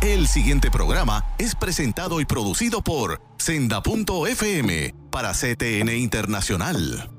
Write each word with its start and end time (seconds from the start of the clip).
El 0.00 0.26
siguiente 0.26 0.70
programa 0.70 1.24
es 1.38 1.54
presentado 1.54 2.20
y 2.20 2.24
producido 2.24 2.82
por 2.82 3.20
Senda.fm 3.36 4.94
para 5.10 5.32
CTN 5.32 5.96
Internacional. 5.96 7.10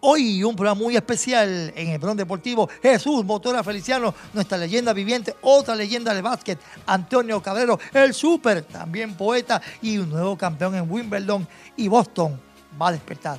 Hoy 0.00 0.44
un 0.44 0.54
programa 0.54 0.80
muy 0.80 0.96
especial 0.96 1.72
en 1.74 1.88
el 1.88 1.98
Bron 1.98 2.16
Deportivo. 2.16 2.68
Jesús 2.80 3.24
Motora 3.24 3.64
Feliciano, 3.64 4.14
nuestra 4.32 4.56
leyenda 4.56 4.92
viviente, 4.92 5.34
otra 5.42 5.74
leyenda 5.74 6.14
de 6.14 6.22
básquet. 6.22 6.58
Antonio 6.86 7.42
Cabrero, 7.42 7.80
el 7.92 8.14
súper, 8.14 8.62
también 8.62 9.14
poeta 9.14 9.60
y 9.82 9.98
un 9.98 10.10
nuevo 10.10 10.38
campeón 10.38 10.76
en 10.76 10.90
Wimbledon. 10.90 11.48
Y 11.76 11.88
Boston 11.88 12.40
va 12.80 12.88
a 12.88 12.92
despertar 12.92 13.38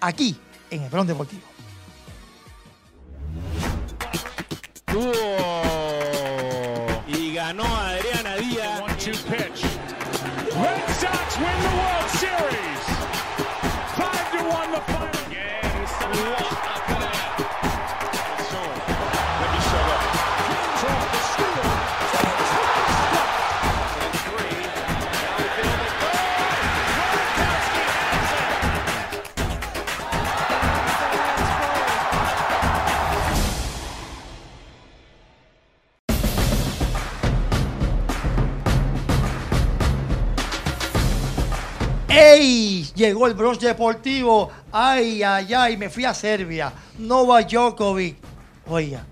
aquí 0.00 0.36
en 0.70 0.82
el 0.82 0.88
Bron 0.88 1.06
Deportivo. 1.06 1.49
Y 7.06 7.32
ganó 7.32 7.64
Adriana 7.64 8.34
Díaz. 8.36 8.80
One-two 8.80 9.12
pitch. 9.28 9.62
Red 10.52 10.88
Sox 10.98 11.36
win 11.38 11.56
the 11.62 11.70
World 11.78 12.10
Series. 12.18 12.82
Five 13.94 14.26
to 14.32 14.38
one 14.48 14.72
the 14.72 14.80
final 14.80 15.19
¡Ey! 42.12 42.90
Llegó 42.96 43.28
el 43.28 43.34
bronce 43.34 43.68
deportivo. 43.68 44.50
¡Ay, 44.72 45.22
ay, 45.22 45.54
ay! 45.54 45.76
Me 45.76 45.88
fui 45.88 46.04
a 46.04 46.12
Serbia. 46.12 46.72
Nova 46.98 47.42
Djokovic. 47.42 48.16
Oiga, 48.66 49.06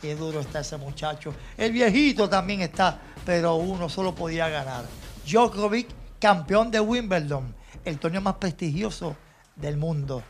qué 0.00 0.14
duro 0.14 0.38
está 0.38 0.60
ese 0.60 0.76
muchacho. 0.76 1.34
El 1.56 1.72
viejito 1.72 2.28
también 2.28 2.60
está, 2.60 3.00
pero 3.24 3.56
uno 3.56 3.88
solo 3.88 4.14
podía 4.14 4.48
ganar. 4.48 4.84
Djokovic, 5.26 5.88
campeón 6.20 6.70
de 6.70 6.78
Wimbledon, 6.78 7.52
el 7.84 7.98
torneo 7.98 8.20
más 8.20 8.34
prestigioso 8.34 9.16
del 9.56 9.76
mundo. 9.76 10.22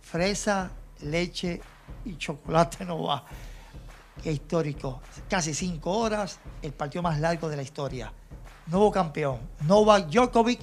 Fresa, 0.00 0.70
leche 1.02 1.60
y 2.06 2.16
chocolate 2.16 2.86
no 2.86 3.02
va. 3.02 3.22
Qué 4.22 4.32
histórico. 4.32 5.02
Casi 5.28 5.52
cinco 5.52 5.90
horas, 5.92 6.38
el 6.62 6.72
partido 6.72 7.02
más 7.02 7.20
largo 7.20 7.50
de 7.50 7.56
la 7.56 7.62
historia. 7.62 8.10
Nuevo 8.66 8.90
campeón. 8.90 9.40
Novak 9.66 10.08
Djokovic 10.08 10.60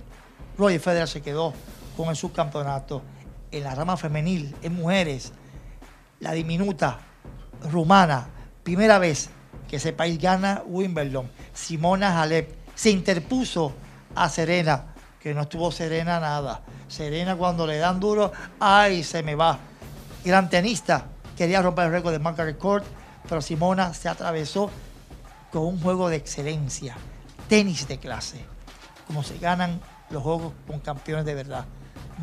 Roger 0.58 0.80
Federer 0.80 1.08
se 1.08 1.22
quedó 1.22 1.54
con 1.96 2.10
el 2.10 2.16
subcampeonato. 2.16 3.02
En 3.52 3.64
la 3.64 3.76
rama 3.76 3.96
femenil, 3.96 4.56
en 4.62 4.76
mujeres, 4.76 5.32
la 6.20 6.34
diminuta 6.34 7.00
rumana, 7.72 8.28
primera 8.64 9.00
vez 9.00 9.30
que 9.70 9.78
ese 9.78 9.94
país 9.94 10.20
gana 10.20 10.64
Wimbledon. 10.66 11.30
Simona 11.54 12.22
Halep 12.22 12.56
se 12.76 12.90
interpuso 12.90 13.74
a 14.16 14.30
Serena, 14.30 14.94
que 15.20 15.34
no 15.34 15.44
estuvo 15.44 15.72
Serena 15.72 16.20
nada. 16.20 16.62
Serena 16.88 17.36
cuando 17.36 17.66
le 17.66 17.78
dan 17.78 18.00
duro, 18.00 18.32
ay, 18.60 19.04
se 19.04 19.24
me 19.24 19.36
va. 19.36 19.60
Gran 20.24 20.50
tenista, 20.50 21.06
quería 21.38 21.62
romper 21.62 21.86
el 21.86 21.92
récord 21.92 22.14
de 22.14 22.20
Margaret 22.20 22.58
Court, 22.58 22.86
pero 23.28 23.42
Simona 23.42 23.94
se 23.94 24.10
atravesó 24.10 24.70
con 25.52 25.64
un 25.64 25.80
juego 25.82 26.10
de 26.10 26.18
excelencia, 26.18 26.96
tenis 27.48 27.88
de 27.88 27.98
clase, 27.98 28.44
como 29.06 29.24
se 29.24 29.38
ganan 29.38 29.80
los 30.10 30.24
juegos 30.24 30.54
con 30.66 30.80
campeones 30.80 31.26
de 31.26 31.36
verdad. 31.36 31.66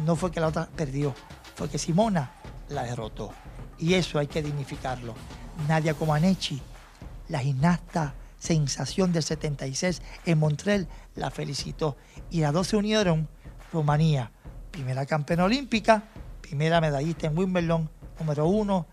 No 0.05 0.17
fue 0.17 0.31
que 0.31 0.41
la 0.41 0.49
otra 0.49 0.69
perdió, 0.75 1.15
fue 1.55 1.69
que 1.69 1.79
Simona 1.79 2.33
la 2.69 2.85
derrotó. 2.85 3.33
Y 3.79 3.95
eso 3.95 4.19
hay 4.19 4.27
que 4.27 4.43
dignificarlo. 4.43 5.15
Nadia 5.69 5.95
Comaneci, 5.95 6.61
la 7.29 7.39
gimnasta 7.41 8.15
sensación 8.39 9.13
del 9.13 9.23
76 9.23 10.03
en 10.27 10.39
Montreal, 10.39 10.87
la 11.15 11.31
felicitó. 11.31 11.97
Y 12.31 12.41
las 12.41 12.53
dos 12.53 12.69
se 12.69 12.77
unieron, 12.77 13.29
Rumanía, 13.73 14.31
primera 14.71 15.07
campeona 15.07 15.45
olímpica, 15.45 16.05
primera 16.43 16.81
medallista 16.81 17.27
en 17.27 17.39
Wimbledon, 17.39 17.89
número 18.19 18.47
uno, 18.47 18.87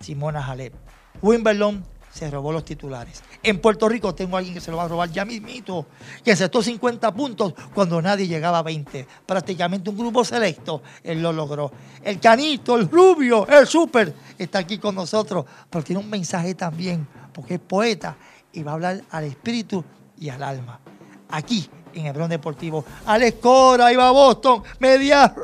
Simona 0.00 0.46
Halep. 0.46 0.72
Wimbledon 1.20 1.84
se 2.16 2.30
robó 2.30 2.50
los 2.50 2.64
titulares. 2.64 3.22
En 3.42 3.60
Puerto 3.60 3.88
Rico 3.88 4.14
tengo 4.14 4.36
a 4.36 4.38
alguien 4.38 4.54
que 4.54 4.60
se 4.60 4.70
lo 4.70 4.78
va 4.78 4.84
a 4.84 4.88
robar 4.88 5.10
ya 5.10 5.26
mismito, 5.26 5.86
que 6.24 6.32
aceptó 6.32 6.62
50 6.62 7.12
puntos 7.12 7.52
cuando 7.74 8.00
nadie 8.00 8.26
llegaba 8.26 8.58
a 8.58 8.62
20. 8.62 9.06
Prácticamente 9.26 9.90
un 9.90 9.98
grupo 9.98 10.24
selecto, 10.24 10.82
él 11.04 11.20
lo 11.20 11.32
logró. 11.32 11.70
El 12.02 12.18
canito, 12.18 12.76
el 12.76 12.90
rubio, 12.90 13.46
el 13.46 13.66
súper, 13.66 14.14
está 14.38 14.60
aquí 14.60 14.78
con 14.78 14.94
nosotros, 14.94 15.44
pero 15.68 15.84
tiene 15.84 16.00
un 16.00 16.08
mensaje 16.08 16.54
también, 16.54 17.06
porque 17.34 17.54
es 17.54 17.60
poeta 17.60 18.16
y 18.52 18.62
va 18.62 18.70
a 18.70 18.74
hablar 18.74 19.02
al 19.10 19.24
espíritu 19.24 19.84
y 20.18 20.30
al 20.30 20.42
alma. 20.42 20.80
Aquí, 21.28 21.68
en 21.92 22.06
el 22.06 22.12
Bron 22.14 22.30
Deportivo. 22.30 22.82
Alex 23.04 23.38
Cora, 23.42 23.86
ahí 23.86 23.96
va 23.96 24.10
Boston, 24.10 24.62
media, 24.78 25.34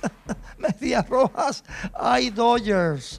medias 0.58 1.08
rojas, 1.08 1.64
hay 1.94 2.28
Dodgers. 2.28 3.18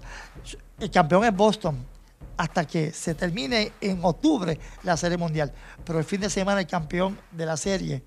El 0.79 0.91
campeón 0.91 1.23
es 1.23 1.35
Boston 1.35 1.92
hasta 2.37 2.65
que 2.65 2.91
se 2.91 3.15
termine 3.15 3.73
en 3.81 3.99
octubre 4.03 4.59
la 4.83 4.97
Serie 4.97 5.17
Mundial. 5.17 5.51
Pero 5.83 5.99
el 5.99 6.05
fin 6.05 6.21
de 6.21 6.29
semana 6.29 6.61
el 6.61 6.67
campeón 6.67 7.17
de 7.31 7.45
la 7.45 7.57
serie 7.57 8.03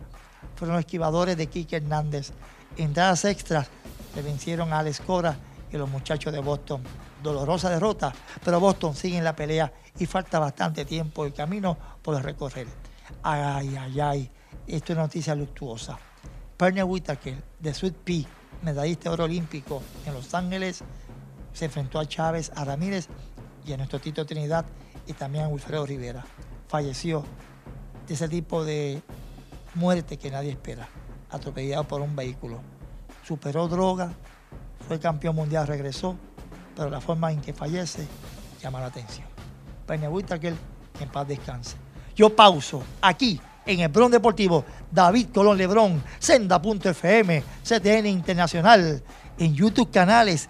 fueron 0.56 0.76
los 0.76 0.84
esquivadores 0.84 1.36
de 1.36 1.46
Kike 1.46 1.76
Hernández. 1.76 2.32
Entradas 2.76 3.24
extras 3.24 3.68
le 4.14 4.22
vencieron 4.22 4.72
a 4.72 4.80
Alex 4.80 5.00
Cora 5.00 5.36
y 5.72 5.76
los 5.76 5.88
muchachos 5.88 6.32
de 6.32 6.40
Boston. 6.40 6.82
Dolorosa 7.22 7.70
derrota, 7.70 8.12
pero 8.44 8.60
Boston 8.60 8.94
sigue 8.94 9.18
en 9.18 9.24
la 9.24 9.34
pelea 9.34 9.72
y 9.98 10.06
falta 10.06 10.38
bastante 10.38 10.84
tiempo 10.84 11.26
y 11.26 11.32
camino 11.32 11.76
por 12.02 12.22
recorrer. 12.22 12.66
Ay, 13.22 13.74
ay, 13.76 14.00
ay, 14.00 14.30
esto 14.66 14.92
es 14.92 14.98
noticia 14.98 15.34
luctuosa. 15.34 15.98
Pernia 16.56 16.84
Whitaker, 16.84 17.42
de 17.58 17.74
Sweet 17.74 17.94
Pea, 17.94 18.24
medallista 18.62 19.08
de 19.08 19.14
oro 19.14 19.24
olímpico 19.24 19.82
en 20.06 20.14
Los 20.14 20.34
Ángeles, 20.34 20.82
se 21.52 21.64
enfrentó 21.66 21.98
a 21.98 22.06
Chávez, 22.06 22.52
a 22.54 22.64
Ramírez 22.64 23.08
y 23.66 23.72
a 23.72 23.76
nuestro 23.76 23.98
Tito 23.98 24.24
Trinidad 24.24 24.64
y 25.06 25.12
también 25.12 25.44
a 25.44 25.48
Wilfredo 25.48 25.84
Rivera. 25.86 26.24
Falleció 26.68 27.24
de 28.06 28.14
ese 28.14 28.28
tipo 28.28 28.64
de 28.64 29.02
muerte 29.74 30.16
que 30.16 30.30
nadie 30.30 30.50
espera, 30.50 30.88
atropellado 31.30 31.84
por 31.84 32.00
un 32.00 32.14
vehículo. 32.14 32.60
Superó 33.26 33.68
droga, 33.68 34.12
fue 34.86 35.00
campeón 35.00 35.34
mundial, 35.36 35.66
regresó, 35.66 36.16
pero 36.76 36.90
la 36.90 37.00
forma 37.00 37.32
en 37.32 37.40
que 37.40 37.52
fallece 37.52 38.06
llama 38.62 38.80
la 38.80 38.86
atención. 38.86 39.26
Peña 39.86 40.08
Whitaker, 40.08 40.54
que 40.96 41.04
en 41.04 41.10
paz 41.10 41.26
descanse. 41.26 41.76
Yo 42.14 42.34
pauso 42.34 42.82
aquí 43.00 43.40
en 43.66 43.80
el 43.80 43.88
Bron 43.88 44.10
Deportivo, 44.10 44.64
David 44.90 45.28
Colón 45.34 45.58
Lebrón, 45.58 46.02
Senda.fm, 46.18 47.42
CTN 47.62 48.06
Internacional, 48.06 49.02
en 49.38 49.54
YouTube 49.54 49.90
canales, 49.90 50.48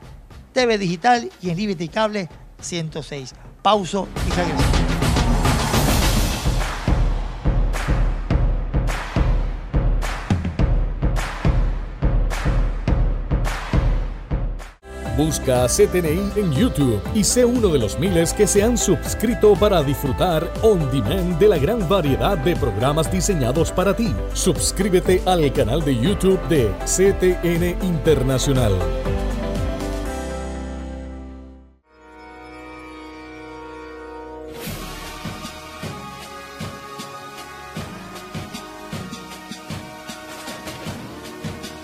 TV 0.53 0.79
Digital 0.79 1.31
y 1.41 1.51
en 1.51 1.57
Liberty 1.57 1.89
Cable 1.89 2.29
106. 2.61 3.35
Pauso 3.63 4.09
y 4.27 4.31
regreso. 4.31 4.87
Busca 15.17 15.65
a 15.65 15.67
CTNI 15.67 16.33
en 16.37 16.53
YouTube 16.53 17.01
y 17.15 17.25
sé 17.25 17.47
uno 17.47 17.69
de 17.69 17.79
los 17.79 17.99
miles 17.99 18.35
que 18.35 18.47
se 18.47 18.63
han 18.63 18.77
suscrito 18.77 19.55
para 19.55 19.83
disfrutar 19.83 20.53
on 20.63 20.91
demand 20.91 21.39
de 21.39 21.49
la 21.49 21.57
gran 21.57 21.89
variedad 21.89 22.37
de 22.37 22.55
programas 22.55 23.11
diseñados 23.11 23.73
para 23.73 23.97
ti. 23.97 24.15
Suscríbete 24.35 25.23
al 25.25 25.51
canal 25.55 25.83
de 25.83 25.97
YouTube 25.97 26.41
de 26.49 26.71
CTN 26.85 27.83
Internacional. 27.83 28.75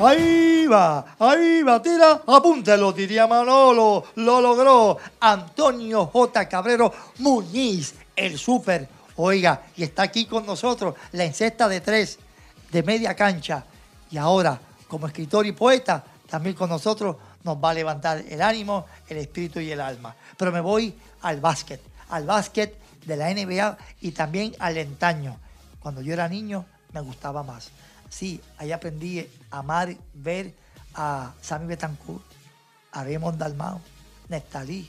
Ahí 0.05 0.67
va, 0.67 1.15
ahí 1.17 1.63
va, 1.63 1.81
tira, 1.81 2.23
apúntalo, 2.27 2.93
diría 2.93 3.29
Manolo, 3.29 4.05
lo 4.17 4.41
logró 4.41 4.99
Antonio 5.21 6.07
J. 6.07 6.49
Cabrero 6.49 6.93
Muñiz, 7.19 7.95
el 8.17 8.37
súper. 8.37 8.89
Oiga, 9.15 9.63
y 9.77 9.85
está 9.85 10.03
aquí 10.03 10.27
con 10.27 10.45
nosotros 10.45 10.97
la 11.13 11.23
encesta 11.23 11.69
de 11.69 11.81
tres 11.81 12.19
de 12.73 12.83
media 12.83 13.15
cancha. 13.15 13.65
Y 14.11 14.19
ahora, 14.19 14.59
como 14.89 15.07
escritor 15.07 15.47
y 15.47 15.53
poeta, 15.53 16.03
también 16.29 16.57
con 16.57 16.69
nosotros 16.69 17.15
nos 17.45 17.63
va 17.63 17.71
a 17.71 17.75
levantar 17.75 18.25
el 18.29 18.43
ánimo, 18.43 18.87
el 19.07 19.19
espíritu 19.19 19.61
y 19.61 19.71
el 19.71 19.81
alma. 19.81 20.17
Pero 20.37 20.51
me 20.51 20.61
voy 20.61 20.93
al 21.21 21.41
básquet, 21.41 21.81
al 22.09 22.27
básquet 22.27 22.77
de 23.07 23.17
la 23.17 23.33
NBA 23.33 23.79
y 24.01 24.11
también 24.11 24.53
al 24.59 24.79
entaño. 24.79 25.39
Cuando 25.79 26.03
yo 26.03 26.13
era 26.13 26.29
niño 26.29 26.65
me 26.93 27.01
gustaba 27.03 27.45
más. 27.45 27.71
Sí, 28.13 28.43
ahí 28.59 28.73
aprendí 28.73 29.27
a 29.51 29.61
amar, 29.61 29.97
ver 30.13 30.53
a 30.95 31.33
Sammy 31.41 31.65
Betancourt, 31.65 32.23
a 32.93 33.05
Raymond 33.05 33.39
Dalmao, 33.39 33.81
Nestalí, 34.29 34.87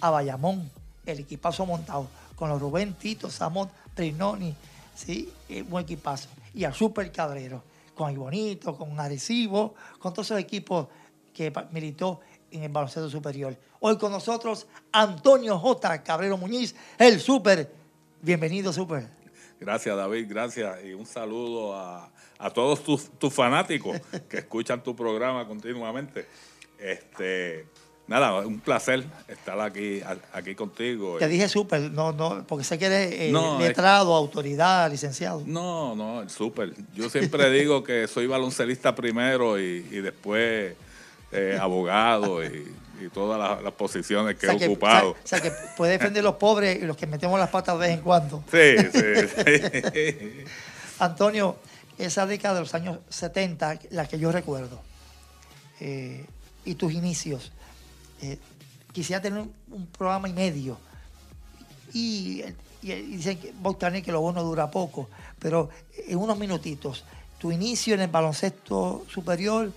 a 0.00 0.10
Bayamón, 0.10 0.70
el 1.04 1.18
equipazo 1.18 1.66
montado, 1.66 2.06
con 2.36 2.48
los 2.48 2.60
Rubén 2.60 2.94
Tito, 2.94 3.28
Samón, 3.28 3.68
Trinoni, 3.92 4.54
¿sí? 4.94 5.32
Buen 5.68 5.82
equipazo. 5.82 6.28
Y 6.54 6.62
a 6.62 6.72
Super 6.72 7.10
Cabrero, 7.10 7.64
con 7.92 8.12
Ibonito, 8.12 8.76
con 8.76 9.00
Arecibo, 9.00 9.74
con 9.98 10.14
todos 10.14 10.28
esos 10.28 10.38
equipos 10.38 10.86
que 11.34 11.52
militó 11.72 12.20
en 12.52 12.62
el 12.62 12.68
baloncesto 12.68 13.10
superior. 13.10 13.56
Hoy 13.80 13.98
con 13.98 14.12
nosotros 14.12 14.68
Antonio 14.92 15.58
J. 15.58 16.04
Cabrero 16.04 16.36
Muñiz, 16.36 16.76
el 16.98 17.18
Super. 17.18 17.68
Bienvenido, 18.22 18.72
Super. 18.72 19.08
Gracias, 19.58 19.96
David, 19.96 20.26
gracias. 20.28 20.84
Y 20.84 20.94
un 20.94 21.04
saludo 21.04 21.74
a, 21.74 22.10
a 22.40 22.50
todos 22.50 22.82
tus, 22.82 23.10
tus 23.18 23.32
fanáticos 23.32 24.00
que 24.28 24.38
escuchan 24.38 24.82
tu 24.82 24.96
programa 24.96 25.46
continuamente. 25.46 26.26
Este, 26.78 27.66
nada, 28.06 28.46
un 28.46 28.58
placer 28.60 29.04
estar 29.28 29.60
aquí, 29.60 30.00
aquí 30.32 30.54
contigo. 30.54 31.18
Te 31.18 31.28
dije 31.28 31.48
Super, 31.48 31.90
no, 31.90 32.12
no, 32.12 32.44
porque 32.46 32.64
sé 32.64 32.78
que 32.78 32.86
eres 32.86 33.12
eh, 33.12 33.28
No, 33.30 33.60
es- 33.60 33.68
letrado, 33.68 34.14
autoridad, 34.14 34.90
licenciado. 34.90 35.42
No, 35.46 35.94
no, 35.94 36.28
súper. 36.28 36.72
Yo 36.94 37.10
siempre 37.10 37.50
digo 37.50 37.84
que 37.84 38.08
soy 38.08 38.26
baloncelista 38.26 38.94
primero 38.94 39.60
y, 39.60 39.86
y 39.90 40.00
después 40.00 40.74
eh, 41.32 41.58
abogado 41.60 42.42
y, 42.42 42.72
y 43.02 43.08
todas 43.12 43.38
las, 43.38 43.62
las 43.62 43.72
posiciones 43.74 44.36
que 44.36 44.48
O 44.48 44.58
sea, 44.58 44.66
he 44.66 44.70
ocupado. 44.70 45.10
o 45.10 45.14
sea, 45.24 45.38
o 45.38 45.40
sea, 45.40 45.40
que 45.42 45.52
puede 45.76 45.92
defender 45.92 46.24
los 46.24 46.36
pobres 46.36 46.82
y 46.82 46.86
los 46.86 46.96
que 46.96 47.06
metemos 47.06 47.38
las 47.38 47.50
patas 47.50 47.78
de 47.78 47.86
vez 47.86 47.96
en 47.98 48.00
cuando. 48.02 48.42
Sí, 48.50 48.76
sí, 48.92 49.28
sí. 49.44 50.44
Antonio, 50.98 51.56
esa 52.00 52.26
década 52.26 52.54
de 52.54 52.60
los 52.60 52.74
años 52.74 52.98
70, 53.08 53.78
la 53.90 54.06
que 54.08 54.18
yo 54.18 54.32
recuerdo, 54.32 54.80
eh, 55.80 56.24
y 56.64 56.74
tus 56.74 56.92
inicios, 56.92 57.52
eh, 58.22 58.38
quisiera 58.92 59.20
tener 59.22 59.44
un, 59.70 59.86
programa 59.86 60.28
y 60.28 60.32
medio. 60.32 60.78
Y, 61.92 62.42
y- 62.82 62.92
y 62.92 63.16
dicen 63.16 63.38
que 63.38 63.52
Bogdaner 63.52 64.02
que 64.02 64.12
lo 64.12 64.20
bueno 64.20 64.42
dura 64.42 64.70
poco, 64.70 65.08
pero 65.38 65.68
en 66.06 66.16
unos 66.18 66.38
minutitos, 66.38 67.04
tu 67.38 67.50
inicio 67.52 67.94
en 67.94 68.00
el 68.00 68.08
baloncesto 68.08 69.04
superior 69.08 69.72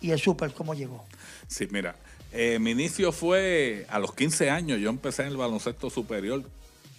y 0.00 0.10
el 0.10 0.18
super, 0.20 0.52
¿cómo 0.52 0.74
llegó? 0.74 1.04
Sí, 1.48 1.66
mira, 1.70 1.96
eh, 2.32 2.58
mi 2.58 2.72
inicio 2.72 3.12
fue 3.12 3.86
a 3.88 3.98
los 3.98 4.12
15 4.14 4.50
años. 4.50 4.78
Yo 4.80 4.90
empecé 4.90 5.22
en 5.22 5.28
el 5.28 5.36
baloncesto 5.36 5.88
superior 5.90 6.44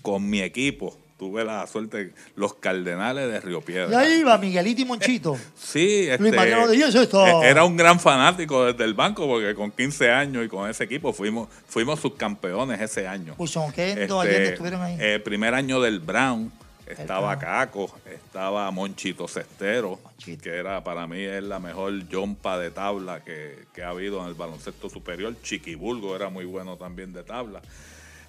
con 0.01 0.29
mi 0.29 0.41
equipo. 0.41 0.97
Tuve 1.17 1.43
la 1.43 1.65
suerte, 1.65 2.13
los 2.35 2.53
Cardenales 2.53 3.31
de 3.31 3.41
Río 3.41 3.57
Y 3.59 3.61
Piedra. 3.63 3.99
ahí 3.99 4.21
va 4.23 4.37
Miguelito 4.37 4.81
y 4.81 4.85
Monchito. 4.85 5.35
Sí, 5.55 6.07
este, 6.07 6.19
Luis 6.19 6.35
Mariano 6.35 6.67
Díaz, 6.67 6.93
esto. 6.93 7.25
eh, 7.25 7.49
era 7.49 7.63
un 7.63 7.75
gran 7.75 7.99
fanático 7.99 8.65
desde 8.65 8.83
el 8.83 8.93
banco 8.93 9.25
porque 9.27 9.55
con 9.55 9.71
15 9.71 10.11
años 10.11 10.45
y 10.45 10.47
con 10.47 10.69
ese 10.69 10.83
equipo 10.83 11.11
fuimos 11.13 11.49
fuimos 11.67 11.99
subcampeones 12.01 12.79
ese 12.81 13.07
año. 13.07 13.33
Wilson 13.39 13.69
Oquendo, 13.71 14.01
Este, 14.21 14.29
Allende 14.29 14.49
estuvieron 14.53 14.81
ahí. 14.83 14.97
eh, 14.99 15.19
primer 15.19 15.55
año 15.55 15.81
del 15.81 15.99
Brown, 15.99 16.51
estaba. 16.85 17.37
Caco, 17.39 17.91
estaba 18.13 18.69
Monchito 18.69 19.27
Cestero, 19.27 19.99
Monchito. 20.03 20.43
que 20.43 20.51
era 20.51 20.83
para 20.83 21.07
mí 21.07 21.19
es 21.23 21.41
la 21.43 21.57
mejor 21.59 21.93
jumpa 22.11 22.59
de 22.59 22.69
tabla 22.69 23.23
que, 23.23 23.65
que 23.73 23.81
ha 23.81 23.89
habido 23.89 24.21
en 24.21 24.27
el 24.27 24.35
baloncesto 24.35 24.87
superior. 24.87 25.35
Chiquibulgo 25.41 26.15
era 26.15 26.29
muy 26.29 26.45
bueno 26.45 26.77
también 26.77 27.11
de 27.11 27.23
tabla. 27.23 27.59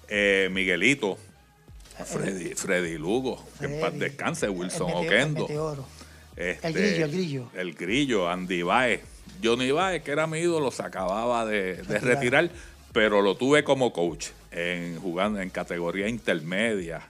Eh, 0.07 0.49
Miguelito, 0.51 1.19
Freddy, 2.05 2.55
Freddy 2.55 2.97
Lugo, 2.97 3.43
que 3.59 3.65
en 3.65 3.79
paz 3.81 3.97
descanse, 3.97 4.49
Wilson 4.49 4.89
el 4.89 4.95
Oquendo. 5.07 5.47
Este, 6.35 6.67
El 6.67 6.73
grillo, 6.73 7.05
el 7.05 7.11
grillo. 7.11 7.49
El 7.55 7.73
grillo, 7.73 8.29
Andy 8.29 8.61
Baez. 8.61 9.01
Johnny 9.43 9.71
Baez, 9.71 10.03
que 10.03 10.11
era 10.11 10.25
mi 10.27 10.39
ídolo, 10.39 10.71
se 10.71 10.83
acababa 10.83 11.45
de, 11.45 11.75
de 11.83 11.99
Retirar. 11.99 12.49
pero 12.93 13.21
lo 13.21 13.35
tuve 13.35 13.63
como 13.63 13.91
coach 13.93 14.27
en 14.51 14.99
jugando 14.99 15.39
en 15.41 15.49
categoría 15.49 16.07
intermedia. 16.07 17.09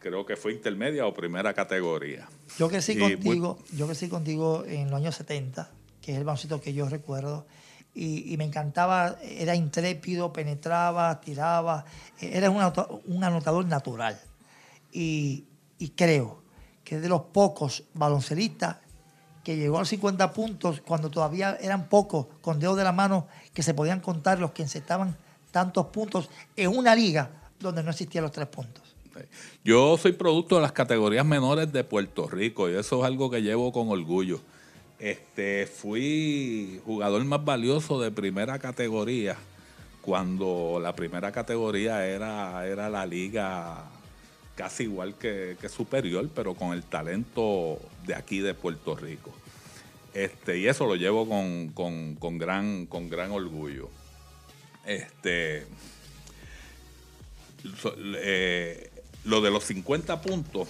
Creo 0.00 0.24
que 0.24 0.36
fue 0.36 0.52
intermedia 0.52 1.06
o 1.06 1.14
primera 1.14 1.52
categoría. 1.54 2.28
Yo 2.58 2.68
crecí 2.68 2.92
Y 2.92 2.96
muy- 2.96 3.12
contigo, 3.14 3.58
yo 3.72 3.86
crecí 3.86 4.08
contigo 4.08 4.64
en 4.66 4.90
los 4.90 5.00
años 5.00 5.14
70, 5.16 5.70
que 6.00 6.12
es 6.12 6.18
el 6.18 6.24
baloncesto 6.24 6.60
que 6.60 6.72
yo 6.72 6.88
recuerdo, 6.88 7.46
y, 7.98 8.36
me 8.36 8.44
encantaba, 8.44 9.16
era 9.22 9.54
intrépido, 9.54 10.30
penetraba, 10.30 11.18
tiraba, 11.22 11.86
eh, 12.20 12.30
eras 12.34 12.50
un, 12.50 13.14
un 13.14 13.24
anotador 13.24 13.64
natural. 13.64 14.20
Y, 14.92 15.44
y 15.78 15.88
creo 15.90 16.42
que 16.84 16.96
es 16.96 17.02
de 17.02 17.08
los 17.08 17.22
pocos 17.22 17.84
baloncelistas 17.94 18.76
que 19.42 19.56
llegó 19.56 19.76
a 19.76 19.80
los 19.80 19.88
50 19.88 20.32
puntos 20.32 20.82
cuando 20.82 21.10
todavía 21.10 21.56
eran 21.60 21.88
pocos, 21.88 22.26
con 22.42 22.58
dedos 22.58 22.76
de 22.76 22.84
la 22.84 22.92
mano, 22.92 23.28
que 23.54 23.62
se 23.62 23.72
podían 23.72 24.00
contar 24.00 24.38
los 24.40 24.50
que 24.50 24.62
encestaban 24.62 25.16
tantos 25.50 25.86
puntos 25.86 26.28
en 26.54 26.76
una 26.76 26.94
liga 26.94 27.30
donde 27.58 27.82
no 27.82 27.90
existían 27.90 28.24
los 28.24 28.32
tres 28.32 28.48
puntos. 28.48 28.82
Yo 29.64 29.96
soy 29.96 30.12
producto 30.12 30.56
de 30.56 30.62
las 30.62 30.72
categorías 30.72 31.24
menores 31.24 31.72
de 31.72 31.82
Puerto 31.82 32.28
Rico 32.28 32.68
y 32.68 32.74
eso 32.74 33.00
es 33.00 33.06
algo 33.06 33.30
que 33.30 33.40
llevo 33.40 33.72
con 33.72 33.88
orgullo. 33.88 34.40
Este, 34.98 35.66
fui 35.66 36.80
jugador 36.84 37.24
más 37.24 37.44
valioso 37.44 38.00
de 38.00 38.10
primera 38.10 38.58
categoría 38.58 39.36
cuando 40.00 40.78
la 40.82 40.94
primera 40.96 41.32
categoría 41.32 42.06
era, 42.06 42.66
era 42.66 42.88
la 42.88 43.04
liga 43.04 43.84
casi 44.54 44.84
igual 44.84 45.16
que, 45.16 45.56
que 45.60 45.68
superior, 45.68 46.30
pero 46.34 46.54
con 46.54 46.72
el 46.72 46.82
talento 46.84 47.78
de 48.06 48.14
aquí 48.14 48.38
de 48.38 48.54
Puerto 48.54 48.96
Rico. 48.96 49.32
Este, 50.14 50.58
y 50.58 50.66
eso 50.66 50.86
lo 50.86 50.94
llevo 50.96 51.28
con, 51.28 51.68
con- 51.74 52.14
con 52.14 52.38
gran, 52.38 52.86
con 52.86 53.10
gran 53.10 53.32
orgullo. 53.32 53.90
Este, 54.86 55.66
eh, 58.22 58.90
lo 59.24 59.40
de 59.40 59.50
los 59.50 59.64
50 59.64 60.22
puntos 60.22 60.68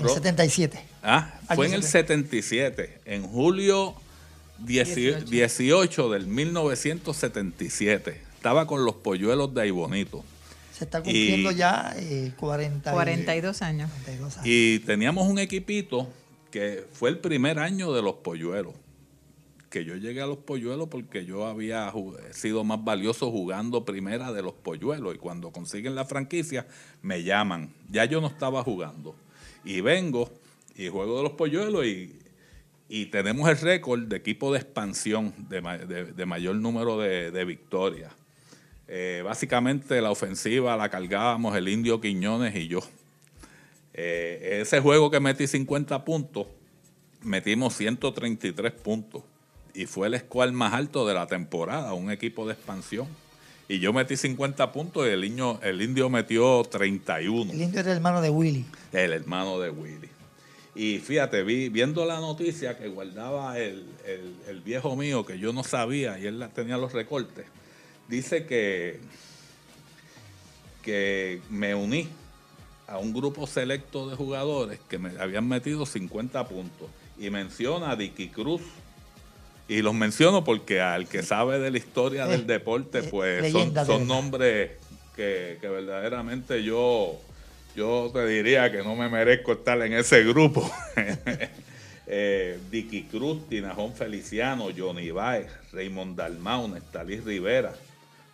En 0.00 0.04
Bro. 0.06 0.14
77. 0.14 0.78
ah, 1.02 1.38
fue 1.54 1.66
en 1.66 1.74
el 1.74 1.82
77, 1.82 3.00
en 3.04 3.22
julio 3.22 3.94
18, 4.58 5.26
18 5.26 6.10
del 6.10 6.26
1977. 6.26 8.20
Estaba 8.36 8.66
con 8.66 8.84
los 8.84 8.94
polluelos 8.96 9.52
de 9.54 9.62
Aibonito. 9.62 10.24
Se 10.72 10.84
está 10.84 11.02
cumpliendo 11.02 11.50
Y- 11.52 11.54
ya 11.56 11.94
eh, 11.98 12.32
40 12.38 12.90
y- 12.90 12.92
42 12.94 13.62
años. 13.62 13.90
42 13.90 14.36
años. 14.38 14.46
Y 14.46 14.78
teníamos 14.80 15.28
un 15.28 15.38
equipito 15.38 16.08
que 16.50 16.84
fue 16.92 17.10
el 17.10 17.18
primer 17.18 17.58
año 17.58 17.92
de 17.92 18.02
los 18.02 18.14
polluelos. 18.16 18.72
Que 19.68 19.84
yo 19.84 19.94
llegué 19.94 20.20
a 20.20 20.26
los 20.26 20.38
polluelos 20.38 20.88
porque 20.88 21.24
yo 21.24 21.46
había 21.46 21.92
sido 22.32 22.64
más 22.64 22.82
valioso 22.82 23.30
jugando 23.30 23.84
primera 23.84 24.32
de 24.32 24.42
los 24.42 24.52
polluelos. 24.54 25.14
Y 25.14 25.18
cuando 25.18 25.52
consiguen 25.52 25.94
la 25.94 26.04
franquicia, 26.06 26.66
me 27.02 27.22
llaman. 27.22 27.70
Ya 27.90 28.04
yo 28.06 28.20
no 28.20 28.26
estaba 28.26 28.64
jugando. 28.64 29.14
Y 29.64 29.80
vengo 29.80 30.30
y 30.76 30.88
juego 30.88 31.18
de 31.18 31.22
los 31.24 31.32
polluelos 31.32 31.84
y, 31.84 32.18
y 32.88 33.06
tenemos 33.06 33.48
el 33.48 33.58
récord 33.58 34.02
de 34.02 34.16
equipo 34.16 34.52
de 34.52 34.58
expansión 34.58 35.34
de, 35.48 36.12
de 36.12 36.26
mayor 36.26 36.56
número 36.56 36.98
de, 36.98 37.30
de 37.30 37.44
victorias. 37.44 38.12
Eh, 38.92 39.22
básicamente 39.24 40.00
la 40.00 40.10
ofensiva 40.10 40.76
la 40.76 40.88
cargábamos 40.88 41.56
el 41.56 41.68
Indio 41.68 42.00
Quiñones 42.00 42.56
y 42.56 42.66
yo. 42.66 42.80
Eh, 43.94 44.58
ese 44.62 44.80
juego 44.80 45.12
que 45.12 45.20
metí 45.20 45.46
50 45.46 46.04
puntos, 46.04 46.48
metimos 47.22 47.76
133 47.76 48.72
puntos. 48.72 49.22
Y 49.74 49.86
fue 49.86 50.08
el 50.08 50.18
score 50.18 50.50
más 50.50 50.74
alto 50.74 51.06
de 51.06 51.14
la 51.14 51.28
temporada, 51.28 51.94
un 51.94 52.10
equipo 52.10 52.44
de 52.48 52.54
expansión. 52.54 53.06
Y 53.70 53.78
yo 53.78 53.92
metí 53.92 54.16
50 54.16 54.72
puntos 54.72 55.06
y 55.06 55.10
el, 55.10 55.20
niño, 55.20 55.60
el 55.62 55.80
indio 55.80 56.10
metió 56.10 56.64
31, 56.64 57.52
El 57.52 57.62
indio 57.62 57.78
era 57.80 57.92
el 57.92 57.96
hermano 57.98 58.20
de 58.20 58.28
Willy. 58.28 58.64
el 58.92 59.12
hermano 59.12 59.60
de 59.60 59.70
Willy. 59.70 60.08
Y 60.74 60.98
fíjate, 60.98 61.44
vi, 61.44 61.68
viendo 61.68 62.04
la 62.04 62.18
noticia 62.18 62.76
que 62.76 62.88
guardaba 62.88 63.58
el, 63.60 63.84
el- 64.06 64.34
el 64.48 64.60
viejo 64.60 64.96
mío, 64.96 65.24
que 65.24 65.38
yo 65.38 65.52
no 65.52 65.62
sabía, 65.62 66.18
y 66.18 66.26
él 66.26 66.44
tenía 66.52 66.76
los 66.78 66.92
recortes, 66.92 67.46
dice 68.08 68.44
que, 68.44 68.98
que 70.82 71.40
me 71.48 71.74
uní 71.74 72.08
a 72.88 72.98
un 72.98 73.12
grupo 73.12 73.46
selecto 73.46 74.08
de 74.10 74.16
jugadores 74.16 74.80
que 74.88 74.98
me 74.98 75.10
habían 75.20 75.46
metido 75.46 75.86
50 75.86 76.48
puntos. 76.48 76.88
Y 77.18 77.30
menciona 77.30 77.90
a 77.92 77.96
Dicky 77.96 78.30
Cruz. 78.30 78.62
Y 79.70 79.82
los 79.82 79.94
menciono 79.94 80.42
porque 80.42 80.80
al 80.80 81.06
que 81.06 81.22
sabe 81.22 81.60
de 81.60 81.70
la 81.70 81.78
historia 81.78 82.26
Eh, 82.26 82.30
del 82.30 82.44
deporte, 82.44 82.98
eh, 82.98 83.08
pues 83.08 83.52
son, 83.52 84.08
nombres 84.08 84.72
que, 85.14 85.58
que 85.60 85.68
verdaderamente 85.68 86.64
yo, 86.64 87.20
yo 87.76 88.10
te 88.12 88.26
diría 88.26 88.72
que 88.72 88.78
no 88.78 88.96
me 88.96 89.08
merezco 89.08 89.52
estar 89.52 89.80
en 89.82 89.92
ese 89.92 90.24
grupo. 90.24 90.68
eh, 92.08 92.58
Dicky 92.68 93.04
Cruz, 93.04 93.48
Tinajón 93.48 93.94
Feliciano, 93.94 94.70
Johnny 94.76 95.12
Baez, 95.12 95.46
Raymond 95.72 96.16
Dalmau, 96.16 96.66
Nestalí 96.66 97.20
Rivera, 97.20 97.72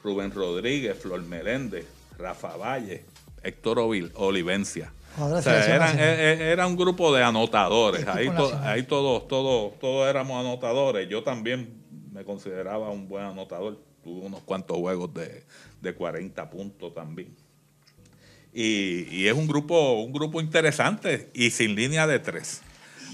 Rubén 0.03 0.31
Rodríguez, 0.31 0.97
Flor 0.97 1.21
Meléndez, 1.23 1.85
Rafa 2.19 2.57
Valle, 2.57 3.05
Héctor 3.43 3.81
Olivencia. 4.15 4.91
Jugadores 5.17 5.47
O 5.47 5.51
sea, 5.51 5.57
de 5.59 5.63
selección 5.65 5.83
eran- 5.83 5.97
nacional. 5.97 6.19
e- 6.21 6.33
e- 6.45 6.53
era 6.53 6.67
un 6.67 6.77
grupo 6.77 7.15
de 7.15 7.23
anotadores. 7.25 8.07
Ahí, 8.07 8.29
to- 8.29 8.59
ahí 8.63 8.83
todos, 8.85 9.27
todos, 9.29 9.79
todos 9.79 10.09
éramos 10.09 10.39
anotadores. 10.39 11.09
Yo 11.09 11.23
también 11.23 11.83
me 12.13 12.25
consideraba 12.25 12.91
un 12.91 13.09
buen 13.09 13.25
anotador. 13.25 13.79
Tuve 14.05 14.27
unos 14.27 14.41
cuantos 14.43 14.77
juegos 14.77 15.13
de, 15.15 15.43
de 15.81 15.95
40 15.95 16.49
puntos 16.51 16.95
también. 16.95 17.35
Y, 18.53 19.07
y 19.15 19.27
es 19.27 19.35
un 19.35 19.47
grupo, 19.47 20.01
un 20.03 20.13
grupo 20.13 20.41
interesante 20.41 21.31
y 21.35 21.51
sin 21.51 21.75
línea 21.75 22.07
de 22.07 22.19
tres. 22.19 22.63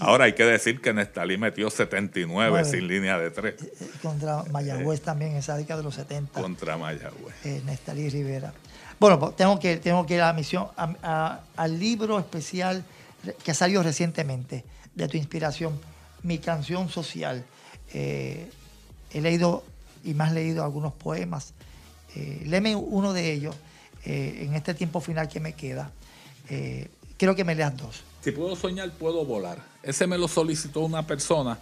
Ahora 0.03 0.25
hay 0.25 0.35
que 0.35 0.45
decir 0.45 0.81
que 0.81 0.93
Nestalí 0.93 1.39
metió 1.39 1.71
79 1.71 2.51
Nueve. 2.51 2.69
sin 2.69 2.87
línea 2.89 3.19
de 3.19 3.31
tres 3.31 3.55
Contra 4.03 4.43
Mayagüez 4.51 5.01
también 5.01 5.33
en 5.33 5.37
esa 5.39 5.57
década 5.57 5.79
de 5.79 5.85
los 5.85 5.95
70. 5.95 6.41
contra 6.41 6.77
Mayagüez. 6.77 7.35
eh, 7.45 7.63
Nestalí 7.65 8.09
Rivera. 8.09 8.53
Bueno, 9.01 9.19
pues 9.19 9.37
tengo 9.37 9.59
que, 9.59 9.79
tengo 9.79 10.05
que 10.07 10.15
ir 10.15 10.21
a 10.23 10.27
la 10.29 10.33
misión, 10.33 10.69
a- 10.77 10.95
a- 11.03 11.41
al 11.57 11.79
libro 11.79 12.19
especial 12.19 12.85
que 13.45 13.55
salió 13.55 13.83
recientemente 13.83 14.65
de 14.95 15.09
tu 15.09 15.17
inspiración, 15.17 15.79
Mi 16.25 16.39
canción 16.39 16.89
social. 16.89 17.45
Eh, 17.93 18.49
he 19.13 19.21
leído 19.21 19.65
y 20.05 20.15
más 20.15 20.33
leído 20.33 20.63
algunos 20.65 20.93
poemas. 20.93 21.53
Eh, 22.15 22.43
léeme 22.47 22.77
uno 22.77 23.13
de 23.13 23.33
ellos 23.33 23.57
eh, 24.05 24.45
en 24.47 24.55
este 24.55 24.75
tiempo 24.75 25.01
final 25.01 25.29
que 25.29 25.41
me 25.41 25.55
queda. 25.55 25.91
Eh, 26.49 26.89
quiero 27.17 27.35
que 27.35 27.43
me 27.45 27.55
leas 27.57 27.77
dos. 27.77 28.05
Si 28.23 28.31
puedo 28.31 28.55
soñar, 28.55 28.93
puedo 28.93 29.25
volar. 29.25 29.59
Ese 29.83 30.07
me 30.07 30.17
lo 30.17 30.29
solicitó 30.29 30.81
una 30.83 31.05
persona 31.05 31.59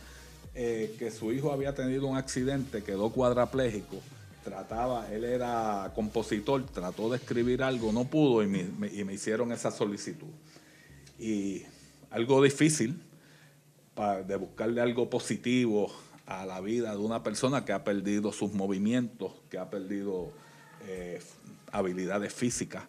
eh, 0.55 0.95
que 0.99 1.11
su 1.11 1.33
hijo 1.33 1.53
había 1.53 1.75
tenido 1.75 2.07
un 2.07 2.19
accidente, 2.19 2.83
quedó 2.83 3.09
cuadraplégico. 3.09 3.97
Trataba, 4.45 5.11
él 5.11 5.25
era 5.25 5.91
compositor, 5.95 6.67
trató 6.67 7.09
de 7.09 7.17
escribir 7.17 7.63
algo, 7.63 7.93
no 7.93 8.05
pudo 8.05 8.43
y 8.43 8.47
me, 8.47 9.13
hicieron 9.13 9.53
esa 9.53 9.71
solicitud. 9.71 10.29
Y 11.19 11.63
algo 12.11 12.43
difícil 12.43 13.03
de 14.27 14.37
buscarle 14.37 14.83
algo 14.83 15.09
positivo 15.09 15.91
a 16.27 16.45
la 16.45 16.61
vida 16.61 16.91
de 16.91 16.99
una 16.99 17.23
persona 17.23 17.65
que 17.65 17.73
ha 17.73 17.85
perdido 17.85 18.33
sus 18.33 18.53
movimientos, 18.53 19.33
que 19.49 19.57
ha 19.57 19.71
perdido 19.71 20.31
eh, 20.87 21.23
habilidades 21.73 22.35
físicas, 22.35 22.85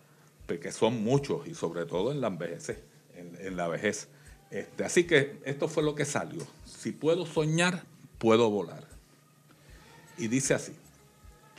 que 0.46 0.74
son 0.74 1.01
muchos 1.01 1.48
y 1.48 1.54
sobre 1.54 1.86
todo 1.86 2.12
en 2.12 2.20
la 2.20 2.30
vejez. 2.30 2.90
En, 3.40 3.58
la 3.58 3.68
vejez. 3.68 4.08
Este, 4.50 4.84
así 4.84 5.06
que 5.06 5.40
esto 5.46 5.68
fue 5.68 5.84
lo 5.84 5.96
que 5.96 6.06
salió. 6.06 6.46
Si 6.66 6.92
puedo 6.92 7.25
soñar, 7.25 7.84
puedo 8.18 8.50
volar. 8.50 8.84
Y 10.18 10.28
dice 10.28 10.54
así, 10.54 10.74